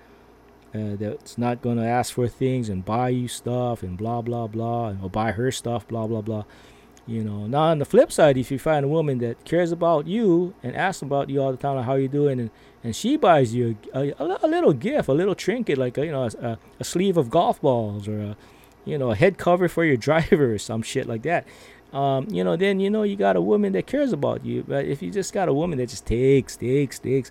[0.74, 4.94] uh, that's not gonna ask for things and buy you stuff and blah blah blah,
[5.02, 6.44] or buy her stuff, blah blah blah.
[7.06, 7.46] You know.
[7.46, 10.76] Now on the flip side, if you find a woman that cares about you and
[10.76, 12.50] asks about you all the time, like how you doing, and,
[12.84, 16.12] and she buys you a, a, a little gift, a little trinket, like a, you
[16.12, 18.36] know, a, a sleeve of golf balls or a
[18.90, 21.46] you know, a head cover for your driver or some shit like that.
[21.92, 24.64] Um, you know, then you know you got a woman that cares about you.
[24.66, 27.30] But if you just got a woman that just takes, takes, takes,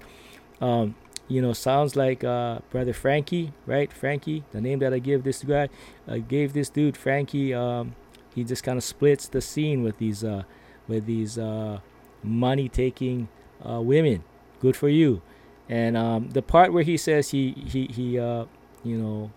[0.60, 0.96] um,
[1.28, 3.92] you know, sounds like uh, brother Frankie, right?
[3.94, 5.70] Frankie, the name that I give this guy,
[6.08, 7.54] I gave this dude Frankie.
[7.54, 7.96] Um,
[8.36, 10.44] he just kind of splits the scene with these, uh,
[10.88, 11.80] with these uh,
[12.24, 13.30] money-taking
[13.68, 14.24] uh, women.
[14.60, 15.22] Good for you.
[15.70, 18.46] And um, the part where he says he he he uh,
[18.84, 19.32] you know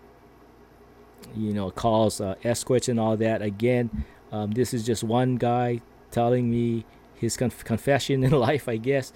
[1.35, 4.05] you know calls uh, escorts and all that again.
[4.31, 5.81] Um, this is just one guy
[6.11, 9.13] telling me his conf- confession in life, I guess.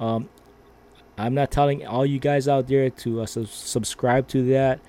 [0.00, 0.28] Um,
[1.18, 4.80] I'm not telling all you guys out there to uh, su- subscribe to that.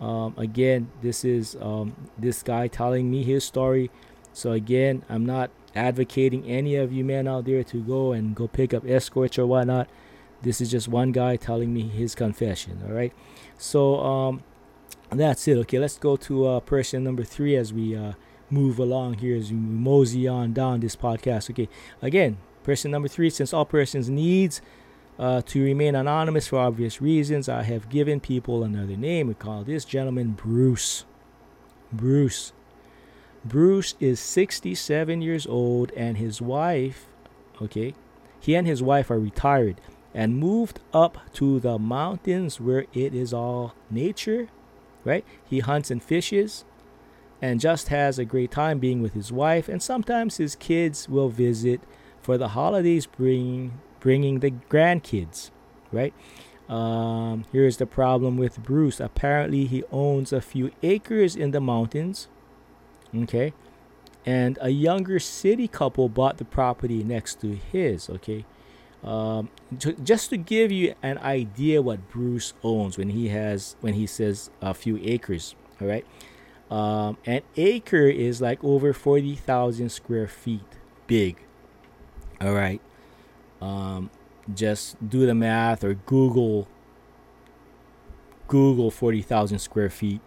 [0.00, 3.90] Um, again, this is um, this guy telling me his story.
[4.32, 8.48] So again, I'm not advocating any of you men out there to go and go
[8.48, 9.88] pick up escorts or whatnot.
[10.42, 12.82] This is just one guy telling me his confession.
[12.86, 13.12] All right.
[13.58, 14.42] So um,
[15.10, 15.56] that's it.
[15.58, 18.12] Okay, let's go to uh, person number three as we uh,
[18.50, 21.50] move along here as we mosey on down this podcast.
[21.50, 21.68] Okay,
[22.02, 23.30] again, person number three.
[23.30, 24.60] Since all persons needs
[25.18, 29.28] uh, to remain anonymous for obvious reasons, I have given people another name.
[29.28, 31.04] We call this gentleman Bruce.
[31.92, 32.52] Bruce.
[33.44, 37.06] Bruce is 67 years old, and his wife,
[37.60, 37.94] okay,
[38.40, 39.80] he and his wife are retired
[40.14, 44.48] and moved up to the mountains where it is all nature,
[45.04, 45.24] right?
[45.44, 46.64] He hunts and fishes
[47.42, 51.28] and just has a great time being with his wife, and sometimes his kids will
[51.28, 51.80] visit
[52.22, 55.50] for the holidays, bringing bringing the grandkids,
[55.90, 56.12] right?
[56.68, 59.00] Um, here's the problem with Bruce.
[59.00, 62.28] Apparently, he owns a few acres in the mountains.
[63.14, 63.52] Okay.
[64.26, 68.08] And a younger city couple bought the property next to his.
[68.08, 68.44] Okay.
[69.04, 69.50] Um,
[70.02, 74.50] just to give you an idea what Bruce owns when he has when he says
[74.62, 75.54] a few acres.
[75.80, 76.06] All right.
[76.70, 80.64] Um, an acre is like over 40,000 square feet
[81.06, 81.36] big.
[82.40, 82.80] All right.
[83.60, 84.10] Um,
[84.54, 86.66] just do the math or Google
[88.48, 90.20] Google 40,000 square feet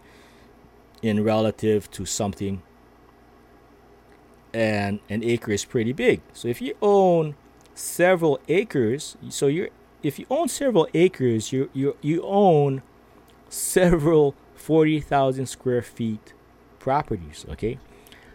[1.02, 2.62] in relative to something
[4.52, 6.20] and an acre is pretty big.
[6.32, 7.36] So if you own
[7.78, 9.68] several acres, so you're
[10.02, 12.82] if you own several acres, you you you own
[13.48, 16.34] several 40,000 square feet
[16.78, 17.78] properties, okay?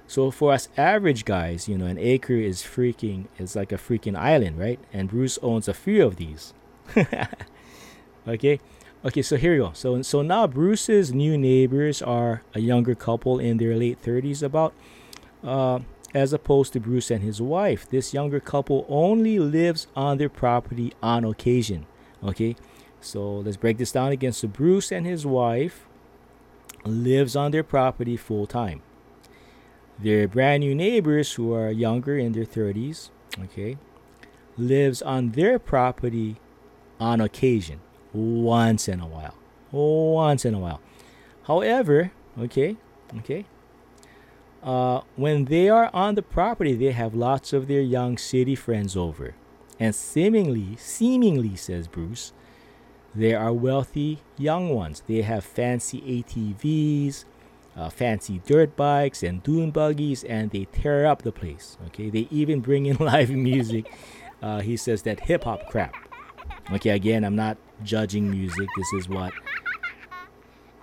[0.07, 4.17] So for us average guys, you know, an acre is freaking is like a freaking
[4.17, 4.79] island, right?
[4.91, 6.53] And Bruce owns a few of these.
[8.27, 8.59] okay.
[9.05, 9.71] Okay, so here we go.
[9.73, 14.73] So so now Bruce's new neighbors are a younger couple in their late 30s about
[15.43, 15.79] uh,
[16.13, 17.89] as opposed to Bruce and his wife.
[17.89, 21.85] This younger couple only lives on their property on occasion.
[22.23, 22.55] Okay?
[23.01, 24.31] So let's break this down again.
[24.31, 25.85] So Bruce and his wife
[26.85, 28.81] lives on their property full time.
[29.99, 33.09] Their brand new neighbors who are younger in their 30s,
[33.43, 33.77] okay,
[34.57, 36.37] lives on their property
[36.99, 37.79] on occasion,
[38.11, 39.35] once in a while.
[39.71, 40.81] Once in a while.
[41.43, 42.77] However, okay,
[43.19, 43.45] okay,
[44.63, 48.95] uh, when they are on the property, they have lots of their young city friends
[48.95, 49.35] over.
[49.79, 52.31] And seemingly, seemingly, says Bruce,
[53.13, 55.03] they are wealthy young ones.
[55.05, 57.25] They have fancy ATVs,
[57.75, 61.77] uh, fancy dirt bikes and dune buggies, and they tear up the place.
[61.87, 63.91] Okay, they even bring in live music.
[64.41, 65.95] Uh, he says that hip hop crap.
[66.71, 68.69] Okay, again, I'm not judging music.
[68.77, 69.33] This is what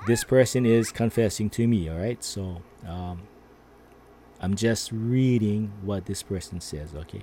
[0.07, 1.88] this person is confessing to me.
[1.88, 3.23] All right, so um,
[4.40, 6.94] I'm just reading what this person says.
[6.94, 7.22] Okay,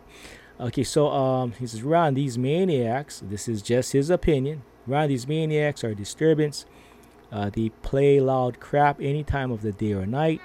[0.59, 0.83] okay.
[0.83, 3.21] So um, he says, "Ron, these maniacs.
[3.27, 4.63] This is just his opinion.
[4.85, 6.65] Ron, these maniacs are a disturbance."
[7.31, 10.39] Uh, they play loud crap any time of the day or night.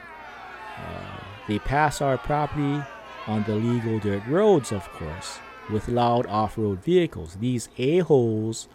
[0.76, 2.82] Uh, they pass our property
[3.26, 5.38] on the legal dirt roads, of course,
[5.70, 7.36] with loud off road vehicles.
[7.36, 8.68] These a-holes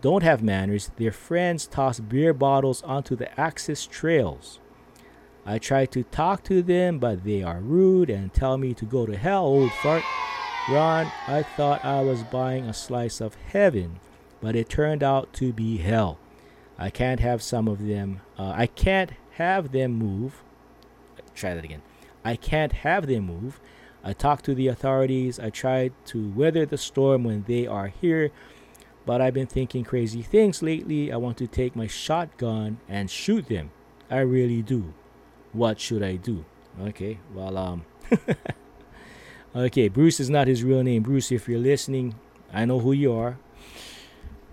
[0.00, 0.90] don't have manners.
[0.96, 4.58] Their friends toss beer bottles onto the access trails.
[5.46, 9.04] I try to talk to them, but they are rude and tell me to go
[9.04, 10.02] to hell, old fart.
[10.70, 14.00] Ron, I thought I was buying a slice of heaven,
[14.40, 16.18] but it turned out to be hell.
[16.78, 18.22] I can't have some of them.
[18.38, 20.42] Uh, I can't have them move.
[21.34, 21.82] Try that again.
[22.24, 23.60] I can't have them move.
[24.02, 25.38] I talk to the authorities.
[25.38, 28.30] I try to weather the storm when they are here.
[29.04, 31.12] But I've been thinking crazy things lately.
[31.12, 33.70] I want to take my shotgun and shoot them.
[34.10, 34.94] I really do.
[35.54, 36.44] What should I do?
[36.82, 37.84] Okay, well, um,
[39.56, 41.02] okay, Bruce is not his real name.
[41.02, 42.16] Bruce, if you're listening,
[42.52, 43.38] I know who you are.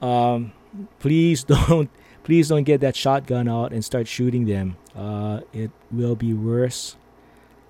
[0.02, 0.54] Um,
[1.00, 1.90] please don't
[2.24, 4.78] please don't get that shotgun out and start shooting them.
[4.96, 6.96] Uh, it will be worse.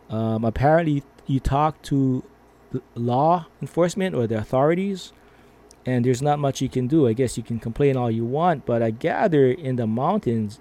[0.09, 2.23] Um, apparently, you talk to
[2.95, 5.13] law enforcement or the authorities,
[5.85, 7.07] and there's not much you can do.
[7.07, 10.59] I guess you can complain all you want, but I gather in the mountains,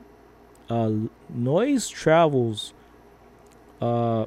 [0.71, 0.91] uh,
[1.29, 2.73] noise travels,
[3.83, 4.27] uh,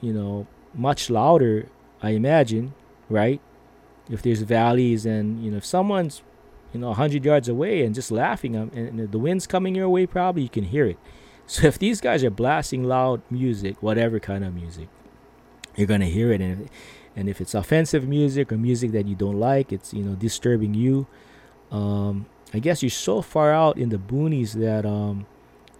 [0.00, 1.68] you know, much louder.
[2.00, 2.74] I imagine,
[3.08, 3.40] right?
[4.08, 6.22] If there's valleys and you know, if someone's
[6.72, 8.56] you know, 100 yards away and just laughing.
[8.56, 10.98] Um, and, the wind's coming your way, probably you can hear it.
[11.50, 14.90] So if these guys are blasting loud music, whatever kind of music,
[15.76, 16.42] you're gonna hear it.
[16.42, 16.68] And
[17.16, 20.74] and if it's offensive music or music that you don't like, it's you know disturbing
[20.74, 21.06] you.
[21.70, 25.24] Um, I guess you're so far out in the boonies that um,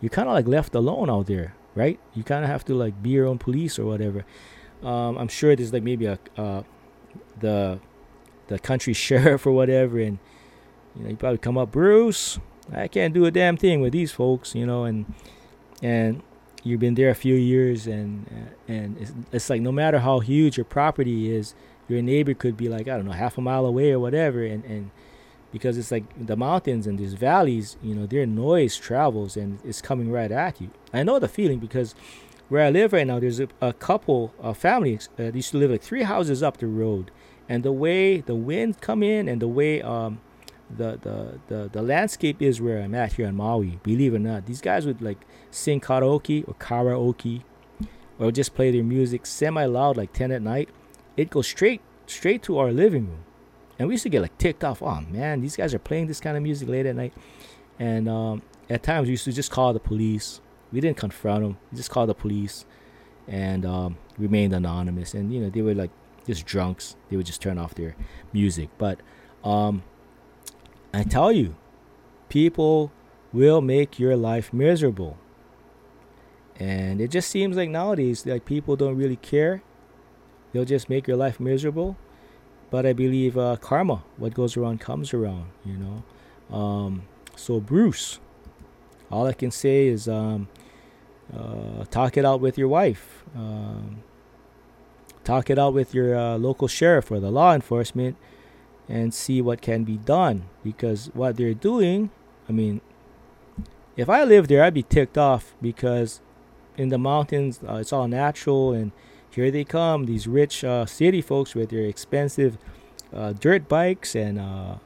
[0.00, 1.98] you're kind of like left alone out there, right?
[2.14, 4.24] You kind of have to like be your own police or whatever.
[4.82, 6.62] Um, I'm sure there's like maybe a uh,
[7.40, 7.80] the
[8.48, 10.18] the country sheriff or whatever, and
[10.96, 12.38] you know you probably come up, Bruce.
[12.72, 15.12] I can't do a damn thing with these folks, you know, and
[15.82, 16.22] and
[16.62, 20.56] you've been there a few years, and and it's, it's like no matter how huge
[20.56, 21.54] your property is,
[21.88, 24.64] your neighbor could be like I don't know half a mile away or whatever, and
[24.64, 24.90] and
[25.52, 29.80] because it's like the mountains and these valleys, you know, their noise travels and it's
[29.80, 30.70] coming right at you.
[30.92, 31.94] I know the feeling because
[32.48, 35.70] where I live right now, there's a, a couple, a family uh, used to live
[35.70, 37.10] like three houses up the road,
[37.48, 40.20] and the way the wind come in and the way um
[40.74, 43.78] the, the the the landscape is where I'm at here in Maui.
[43.82, 45.18] Believe it or not, these guys would like
[45.50, 47.42] sing karaoke or karaoke,
[48.18, 50.68] or just play their music semi loud like 10 at night.
[51.16, 53.24] It goes straight straight to our living room,
[53.78, 54.82] and we used to get like ticked off.
[54.82, 57.12] Oh man, these guys are playing this kind of music late at night,
[57.78, 60.40] and um, at times we used to just call the police.
[60.72, 61.58] We didn't confront them.
[61.70, 62.66] We just called the police,
[63.26, 65.14] and um, remained anonymous.
[65.14, 65.90] And you know they were like
[66.26, 66.96] just drunks.
[67.08, 67.96] They would just turn off their
[68.32, 69.00] music, but
[69.44, 69.82] um,
[70.92, 71.54] I tell you,
[72.28, 72.92] people
[73.32, 75.18] will make your life miserable.
[76.56, 79.62] And it just seems like nowadays, like people don't really care.
[80.52, 81.96] They'll just make your life miserable.
[82.70, 86.54] But I believe uh, karma, what goes around comes around, you know.
[86.54, 87.02] Um,
[87.34, 88.18] so, Bruce,
[89.10, 90.48] all I can say is um,
[91.34, 93.24] uh, talk it out with your wife.
[93.34, 94.02] Um,
[95.28, 98.16] talk it out with your uh, local sheriff or the law enforcement
[98.88, 102.08] and see what can be done because what they're doing
[102.48, 102.80] i mean
[103.94, 106.22] if i lived there i'd be ticked off because
[106.78, 108.90] in the mountains uh, it's all natural and
[109.38, 112.58] here they come these rich uh, city folks with their expensive
[113.14, 114.76] uh, dirt bikes and uh,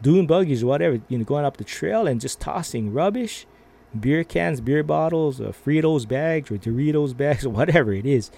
[0.00, 3.46] dune buggies whatever you know going up the trail and just tossing rubbish
[3.98, 8.30] beer cans beer bottles uh, fritos bags or doritos bags whatever it is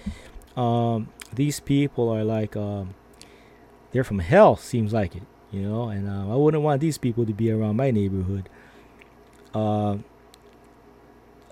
[0.57, 2.93] um, these people are like um,
[3.95, 4.57] they're from hell.
[4.57, 5.87] Seems like it, you know.
[5.87, 8.49] And um, I wouldn't want these people to be around my neighborhood.
[9.53, 9.99] Uh,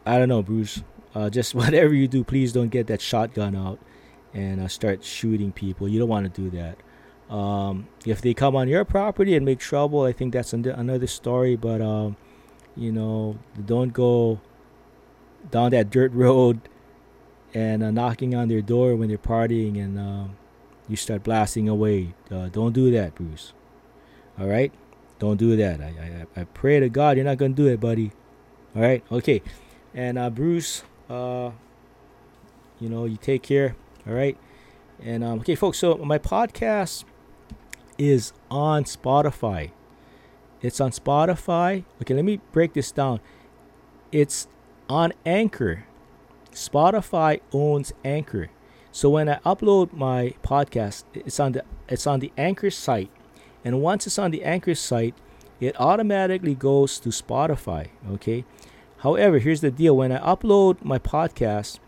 [0.06, 0.84] I don't know, Bruce.
[1.16, 3.80] Uh, just whatever you do, please don't get that shotgun out
[4.34, 5.88] and uh, start shooting people.
[5.88, 6.78] You don't want to do that.
[7.34, 11.56] Um, if they come on your property and make trouble, I think that's another story.
[11.56, 12.18] But um,
[12.76, 14.40] you know, don't go
[15.52, 16.62] down that dirt road
[17.54, 20.38] and uh, knocking on their door when they're partying and um,
[20.88, 22.14] you start blasting away.
[22.32, 23.54] Uh, don't do that, Bruce.
[24.40, 24.74] All right?
[25.20, 25.80] Don't do that.
[25.80, 28.12] I, I, I pray to God you're not going to do it, buddy.
[28.76, 29.04] All right?
[29.12, 29.42] Okay.
[29.94, 31.52] And uh, Bruce, uh,
[32.80, 33.76] you know, you take care.
[34.08, 34.38] All right?
[35.02, 37.04] And um, okay, folks, so my podcast
[37.98, 39.72] is on Spotify.
[40.62, 41.84] It's on Spotify.
[42.02, 43.20] Okay, let me break this down.
[44.12, 44.48] It's
[44.90, 45.86] on Anchor.
[46.52, 48.50] Spotify owns Anchor.
[48.92, 53.10] So when I upload my podcast, it's on the it's on the Anchor site,
[53.66, 55.16] and once it's on the Anchor site,
[55.60, 57.88] it automatically goes to Spotify.
[58.14, 58.46] Okay.
[59.04, 61.80] However, here's the deal: when I upload my podcast,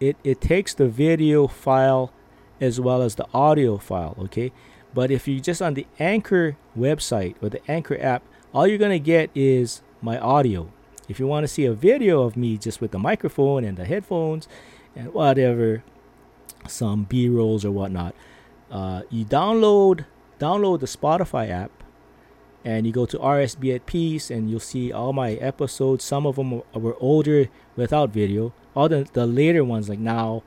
[0.00, 2.12] it it takes the video file
[2.60, 4.16] as well as the audio file.
[4.18, 4.52] Okay.
[4.94, 8.22] But if you're just on the Anchor website or the Anchor app,
[8.52, 10.70] all you're gonna get is my audio.
[11.08, 13.84] If you want to see a video of me just with the microphone and the
[13.84, 14.48] headphones
[14.94, 15.82] and whatever,
[16.68, 18.14] some B rolls or whatnot.
[18.70, 20.06] Uh, you download
[20.40, 21.81] download the Spotify app,
[22.64, 26.04] and you go to RS Be at Peace, and you'll see all my episodes.
[26.04, 28.52] Some of them were older without video.
[28.74, 30.42] All the the later ones, like now,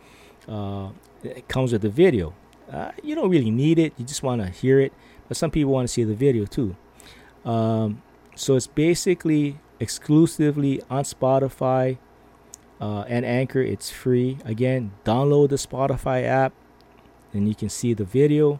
[0.47, 0.89] uh,
[1.23, 2.33] it comes with the video.
[2.71, 3.93] Uh, you don't really need it.
[3.97, 4.93] You just want to hear it.
[5.27, 6.75] But some people want to see the video too.
[7.43, 8.01] Um,
[8.35, 11.97] so it's basically exclusively on Spotify
[12.79, 13.61] uh, and Anchor.
[13.61, 14.39] It's free.
[14.45, 16.53] Again, download the Spotify app,
[17.33, 18.59] and you can see the video.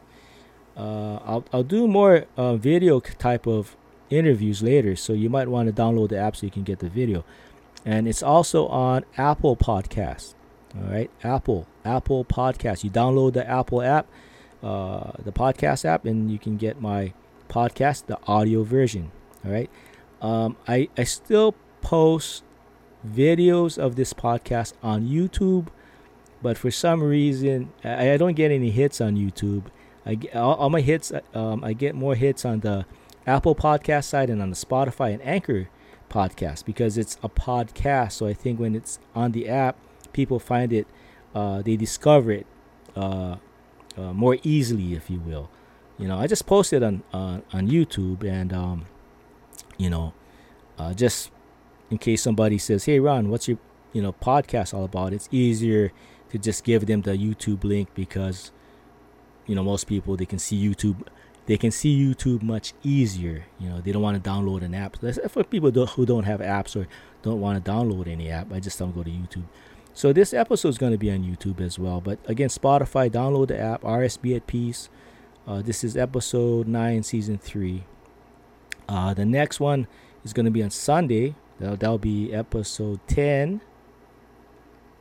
[0.75, 3.75] Uh, I'll I'll do more uh, video type of
[4.09, 6.89] interviews later, so you might want to download the app so you can get the
[6.89, 7.23] video.
[7.85, 10.33] And it's also on Apple Podcasts.
[10.75, 12.83] All right, Apple Apple Podcast.
[12.83, 14.07] You download the Apple app,
[14.61, 17.13] uh, the podcast app, and you can get my
[17.47, 19.11] podcast, the audio version.
[19.45, 19.69] All right.
[20.21, 22.43] Um, I I still post
[23.07, 25.67] videos of this podcast on YouTube,
[26.41, 29.65] but for some reason I, I don't get any hits on YouTube.
[30.05, 31.11] I get all, all my hits.
[31.33, 32.85] Um, I get more hits on the
[33.25, 35.69] Apple Podcast side and on the Spotify and Anchor
[36.09, 38.13] podcast because it's a podcast.
[38.13, 39.77] So I think when it's on the app,
[40.13, 40.87] people find it,
[41.33, 42.47] uh, they discover it
[42.95, 43.37] uh,
[43.97, 45.49] uh, more easily, if you will.
[45.97, 48.85] You know, I just posted on on, on YouTube, and um,
[49.77, 50.13] you know,
[50.77, 51.31] uh, just
[51.89, 53.57] in case somebody says, "Hey, Ron, what's your
[53.93, 55.93] you know podcast all about?" It's easier
[56.31, 58.51] to just give them the YouTube link because
[59.47, 61.07] you know most people they can see YouTube
[61.45, 63.45] they can see YouTube much easier.
[63.59, 64.97] You know, they don't want to download an app.
[64.99, 66.87] That's for people who don't have apps or
[67.21, 68.51] don't want to download any app.
[68.51, 69.45] I just don't go to YouTube.
[69.93, 72.01] So this episode is going to be on YouTube as well.
[72.01, 74.89] But again, Spotify, download the app, RS Be at Peace.
[75.47, 77.83] Uh, this is episode 9, season 3.
[78.89, 79.87] Uh, the next one
[80.23, 81.35] is going to be on Sunday.
[81.59, 83.61] That'll, that'll be episode 10.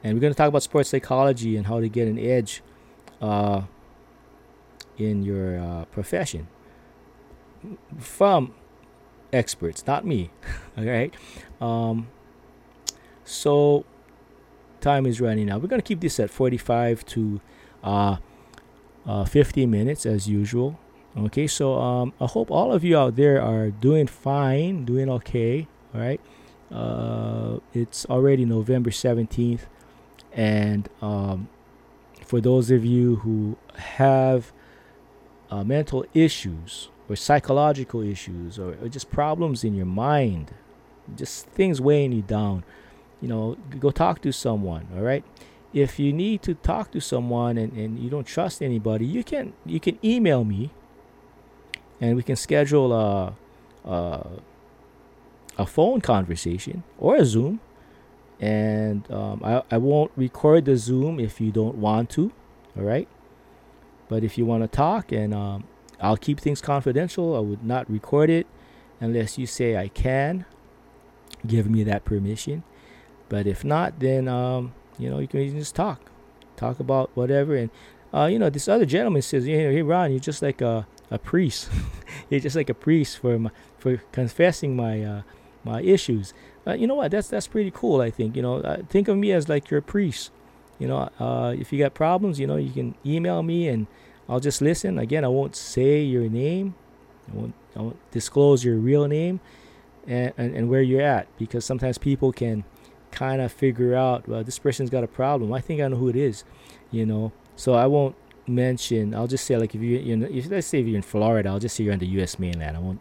[0.05, 2.63] And we're going to talk about sports psychology and how to get an edge
[3.23, 3.63] uh,
[4.99, 6.49] in your uh, profession
[7.99, 8.55] from
[9.33, 10.31] experts, not me.
[10.79, 11.15] All right.
[11.61, 12.09] Um,
[13.25, 13.85] so
[14.81, 15.63] time is running out.
[15.63, 17.41] We're gonna keep this at 45 to
[17.83, 18.17] uh,
[19.07, 20.79] uh, 50 minutes as usual.
[21.17, 21.47] Okay.
[21.47, 25.67] So um, I hope all of you out there are doing fine, doing okay.
[25.95, 26.21] All right.
[26.73, 29.61] Uh, it's already November 17th,
[30.33, 31.49] and um,
[32.25, 34.53] for those of you who have
[35.55, 40.51] uh, mental issues or psychological issues or, or, just problems in your mind,
[41.15, 42.65] just things weighing you down,
[43.21, 44.89] you know, go talk to someone.
[44.97, 45.23] All right.
[45.73, 49.53] If you need to talk to someone and, and you don't trust anybody, you can
[49.65, 50.71] you can email me,
[52.01, 53.35] and we can schedule a
[53.85, 54.27] a,
[55.59, 57.61] a phone conversation or a Zoom.
[58.41, 62.33] And um, I, I won't record the Zoom if you don't want to.
[62.77, 63.09] All right.
[64.09, 65.65] But if you want to talk, and um,
[66.01, 68.47] I'll keep things confidential, I would not record it
[69.01, 70.45] unless you say I can.
[71.47, 72.63] Give me that permission.
[73.29, 76.11] But if not, then um, you know you can just talk,
[76.57, 77.55] talk about whatever.
[77.55, 77.71] And
[78.13, 81.71] uh, you know this other gentleman says, "Hey, Ron, you're just like a a priest.
[82.31, 85.23] you're just like a priest for my, for confessing my uh,
[85.65, 86.33] my issues."
[86.67, 87.11] Uh, you know what?
[87.11, 88.01] That's that's pretty cool.
[88.01, 88.57] I think you know.
[88.61, 90.31] Uh, think of me as like your priest
[90.85, 93.87] you know, uh, if you got problems, you know, you can email me and
[94.29, 94.99] I'll just listen.
[94.99, 96.75] Again, I won't say your name.
[97.33, 99.41] I won't, I won't disclose your real name
[100.07, 102.65] and, and, and where you're at because sometimes people can
[103.13, 105.55] kind of figure out, well, this person's got a problem.
[105.55, 106.45] I think I know who it is,
[106.91, 107.33] you know.
[107.57, 108.15] So I won't
[108.47, 109.15] mention.
[109.15, 111.49] I'll just say like if you you know, if let's say if you're in Florida,
[111.49, 112.39] I'll just say you're on the U.S.
[112.39, 112.77] mainland.
[112.77, 113.01] I won't,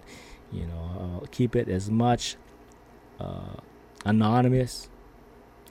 [0.54, 2.38] you know, I'll keep it as much
[3.20, 3.58] uh,
[4.06, 4.88] anonymous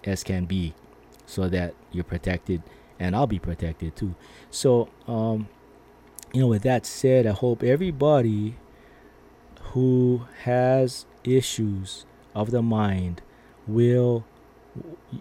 [0.05, 0.75] as can be
[1.27, 2.63] so that you're protected
[2.99, 4.15] and I'll be protected too.
[4.51, 5.49] So, um,
[6.33, 8.57] you know, with that said, I hope everybody
[9.73, 13.23] who has issues of the mind
[13.67, 14.25] will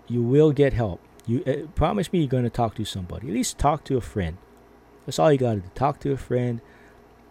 [0.08, 1.02] you will get help.
[1.26, 3.28] You uh, promise me you're going to talk to somebody.
[3.28, 4.38] At least talk to a friend.
[5.06, 5.70] That's all you got to do.
[5.76, 6.62] Talk to a friend.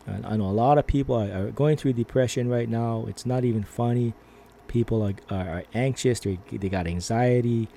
[0.07, 3.07] And I know a lot of people are, are, going through depression right now.
[3.09, 4.15] It's not even funny.
[4.67, 6.21] People are, are, are anxious.
[6.21, 7.69] They they got anxiety.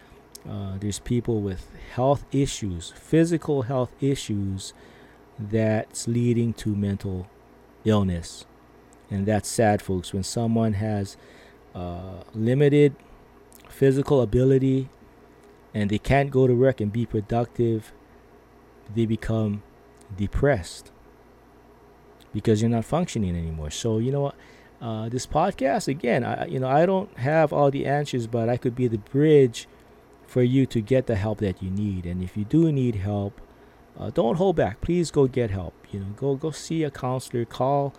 [0.47, 4.73] Uh, there's people with health issues, physical health issues,
[5.39, 7.27] that's leading to mental
[7.85, 8.45] illness.
[9.09, 10.13] And that's sad, folks.
[10.13, 11.17] When someone has
[11.73, 12.95] uh, limited
[13.69, 14.89] physical ability
[15.73, 17.93] and they can't go to work and be productive,
[18.93, 19.63] they become
[20.15, 20.91] depressed
[22.33, 23.71] because you're not functioning anymore.
[23.71, 24.35] So, you know what?
[24.81, 28.57] Uh, this podcast, again, I, you know, I don't have all the answers, but I
[28.57, 29.67] could be the bridge
[30.33, 32.07] for you to get the help that you need.
[32.07, 33.39] And if you do need help,
[33.99, 34.81] uh, don't hold back.
[34.81, 35.75] Please go get help.
[35.91, 37.45] You know, go go see a counselor.
[37.45, 37.93] Call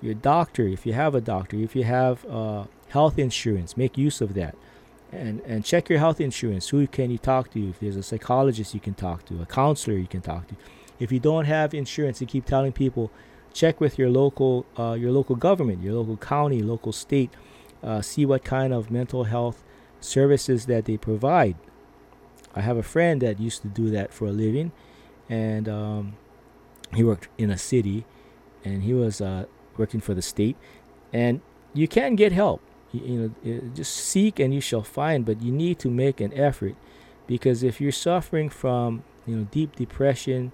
[0.00, 1.56] your doctor if you have a doctor.
[1.56, 4.54] If you have uh, health insurance, make use of that,
[5.10, 6.68] and and check your health insurance.
[6.68, 7.68] Who can you talk to?
[7.70, 10.54] If there's a psychologist you can talk to, a counselor you can talk to.
[11.00, 13.10] If you don't have insurance, you keep telling people,
[13.52, 17.32] check with your local uh, your local government, your local county, local state.
[17.82, 19.64] Uh, see what kind of mental health
[20.00, 21.56] services that they provide.
[22.54, 24.72] I have a friend that used to do that for a living,
[25.28, 26.16] and um,
[26.94, 28.04] he worked in a city,
[28.64, 30.56] and he was uh, working for the state.
[31.12, 31.40] And
[31.72, 32.60] you can get help.
[32.92, 36.32] You, you know, just seek and you shall find, but you need to make an
[36.34, 36.76] effort,
[37.26, 40.52] because if you're suffering from you know deep depression,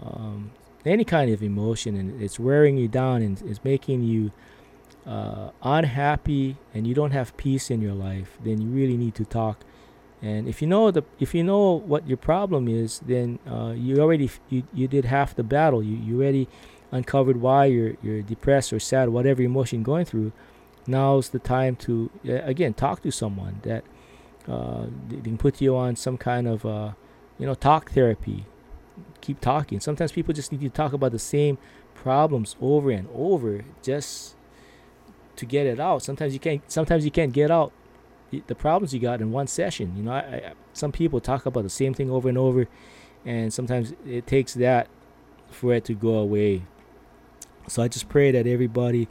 [0.00, 0.52] um,
[0.86, 4.32] any kind of emotion, and it's wearing you down and it's making you
[5.06, 9.24] uh, unhappy and you don't have peace in your life, then you really need to
[9.24, 9.64] talk.
[10.22, 13.98] And if you know the if you know what your problem is, then uh, you
[13.98, 15.82] already you, you did half the battle.
[15.82, 16.48] You you already
[16.90, 20.32] uncovered why you're you're depressed or sad, whatever emotion you're going through,
[20.86, 23.84] now's the time to again talk to someone that
[24.48, 24.86] uh,
[25.22, 26.92] can put you on some kind of uh,
[27.38, 28.46] you know talk therapy.
[29.20, 29.80] Keep talking.
[29.80, 31.58] Sometimes people just need to talk about the same
[31.94, 34.36] problems over and over just
[35.36, 36.02] to get it out.
[36.02, 36.62] Sometimes you can't.
[36.70, 37.72] Sometimes you can't get out
[38.46, 39.96] the problems you got in one session.
[39.96, 42.66] You know, I, I, some people talk about the same thing over and over,
[43.24, 44.88] and sometimes it takes that
[45.50, 46.62] for it to go away.
[47.68, 49.08] So I just pray that everybody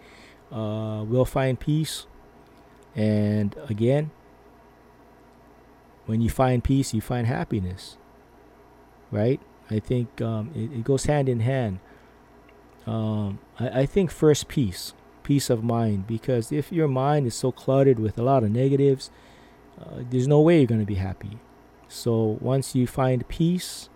[0.51, 2.05] uh, will find peace.
[2.95, 4.11] And again,
[6.05, 7.97] when you find peace, you find happiness.
[9.11, 9.39] Right?
[9.69, 11.80] I think um, it, it, goes hand in hand.
[12.86, 14.93] Um, I, I think first peace,
[15.24, 19.09] peace of mind, because if your mind is so cluttered with a lot of negatives,
[19.80, 21.39] uh, there's no way you're going to be happy.
[21.88, 23.89] So once you find peace,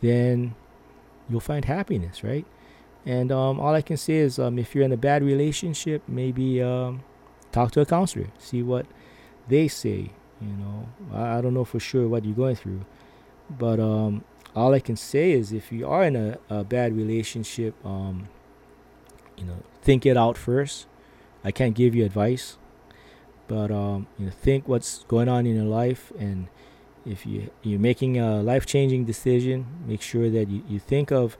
[0.00, 0.54] then
[1.28, 2.46] you'll find happiness, right?
[3.06, 6.62] And um, all I can say is, um, if you're in a bad relationship, maybe
[6.62, 7.02] um,
[7.52, 8.86] talk to a counselor, see what
[9.48, 10.10] they say.
[10.40, 12.84] You know, I, I don't know for sure what you're going through,
[13.50, 14.24] but um,
[14.56, 18.28] all I can say is, if you are in a, a bad relationship, um,
[19.36, 20.86] you know, think it out first.
[21.42, 22.56] I can't give you advice,
[23.48, 26.48] but um, you know, think what's going on in your life, and
[27.04, 31.36] if you you're making a life-changing decision, make sure that you, you think of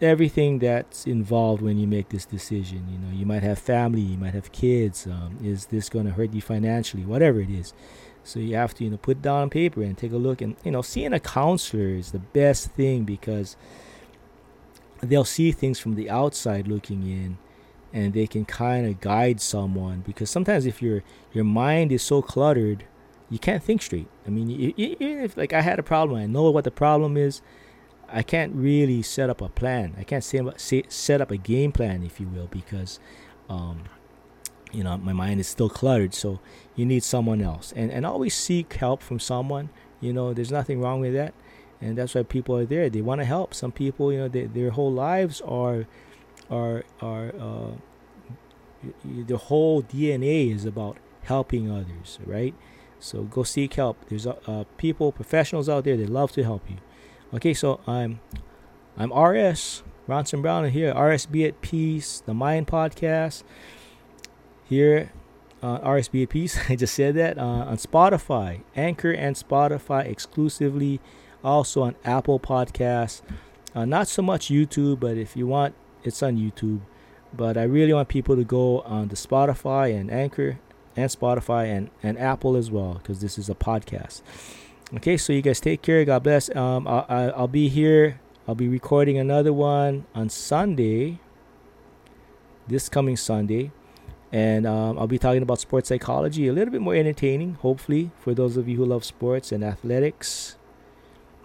[0.00, 2.86] everything that's involved when you make this decision.
[2.90, 5.06] You know, you might have family, you might have kids.
[5.06, 7.04] Um, is this going to hurt you financially?
[7.04, 7.72] Whatever it is.
[8.22, 10.42] So you have to, you know, put down on paper and take a look.
[10.42, 13.56] And you know, seeing a counselor is the best thing because
[15.00, 17.38] they'll see things from the outside looking in,
[17.92, 20.02] and they can kind of guide someone.
[20.06, 22.84] Because sometimes if your your mind is so cluttered,
[23.30, 24.08] you can't think straight.
[24.26, 27.42] I mean, even if like I had a problem, I know what the problem is
[28.10, 29.94] I can't really set up a plan.
[29.98, 32.98] I can't say, say set up a game plan, if you will, because
[33.50, 33.84] um,
[34.72, 36.14] you know my mind is still cluttered.
[36.14, 36.40] So
[36.74, 39.68] you need someone else, and and always seek help from someone.
[40.00, 41.34] You know, there's nothing wrong with that,
[41.80, 42.90] and that's why people are there.
[42.90, 43.54] They want to help.
[43.54, 45.86] Some people, you know, they, their whole lives are
[46.50, 47.70] are are uh,
[49.04, 52.54] the whole DNA is about helping others, right?
[52.98, 54.08] So go seek help.
[54.08, 55.96] There's uh, people, professionals out there.
[55.96, 56.76] They love to help you.
[57.34, 58.20] Okay, so I'm
[58.96, 60.92] I'm RS Ronson Brown here.
[60.94, 63.44] RS Be at Peace, the Mind Podcast.
[64.68, 65.12] Here,
[65.62, 66.58] uh, RS Be at Peace.
[66.68, 71.00] I just said that uh, on Spotify, Anchor, and Spotify exclusively.
[71.48, 73.22] Also on Apple Podcasts.
[73.74, 75.74] Uh, not so much YouTube, but if you want,
[76.04, 76.80] it's on YouTube.
[77.32, 80.58] But I really want people to go on the Spotify and Anchor
[80.94, 84.20] and Spotify and, and Apple as well, because this is a podcast.
[84.94, 86.04] Okay, so you guys take care.
[86.04, 86.54] God bless.
[86.54, 88.20] Um, I'll, I'll be here.
[88.46, 91.18] I'll be recording another one on Sunday,
[92.66, 93.72] this coming Sunday.
[94.30, 98.34] And um, I'll be talking about sports psychology, a little bit more entertaining, hopefully, for
[98.34, 100.57] those of you who love sports and athletics.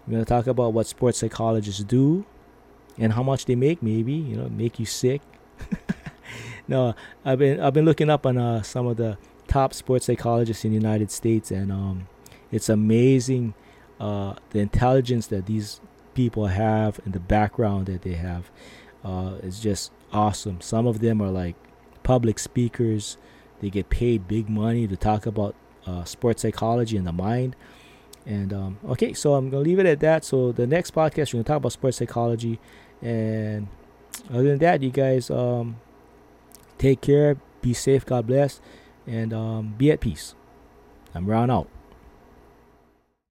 [0.08, 2.26] We're to talk about what sports psychologists do
[2.98, 5.22] and how much they make, maybe, you know, make you sick.
[6.68, 10.66] no, I've been I've been looking up on uh, some of the top sports psychologists
[10.66, 12.08] in the United States, and um,
[12.52, 13.54] it's amazing
[14.00, 15.80] uh, the intelligence that these
[16.14, 18.50] people have and the background that they have.
[19.04, 20.62] Uh, is just awesome.
[20.62, 21.56] Some of them are like
[22.04, 23.18] public speakers.
[23.60, 27.56] They get paid big money to talk about uh, sports psychology and the mind.
[28.26, 30.24] And um, okay, so I'm gonna leave it at that.
[30.24, 32.60] So the next podcast we're gonna talk about sports psychology.
[33.02, 33.68] And
[34.30, 35.78] other than that, you guys um,
[36.78, 38.62] take care, be safe, God bless,
[39.06, 40.36] and um, be at peace.
[41.14, 41.68] I'm Ron out.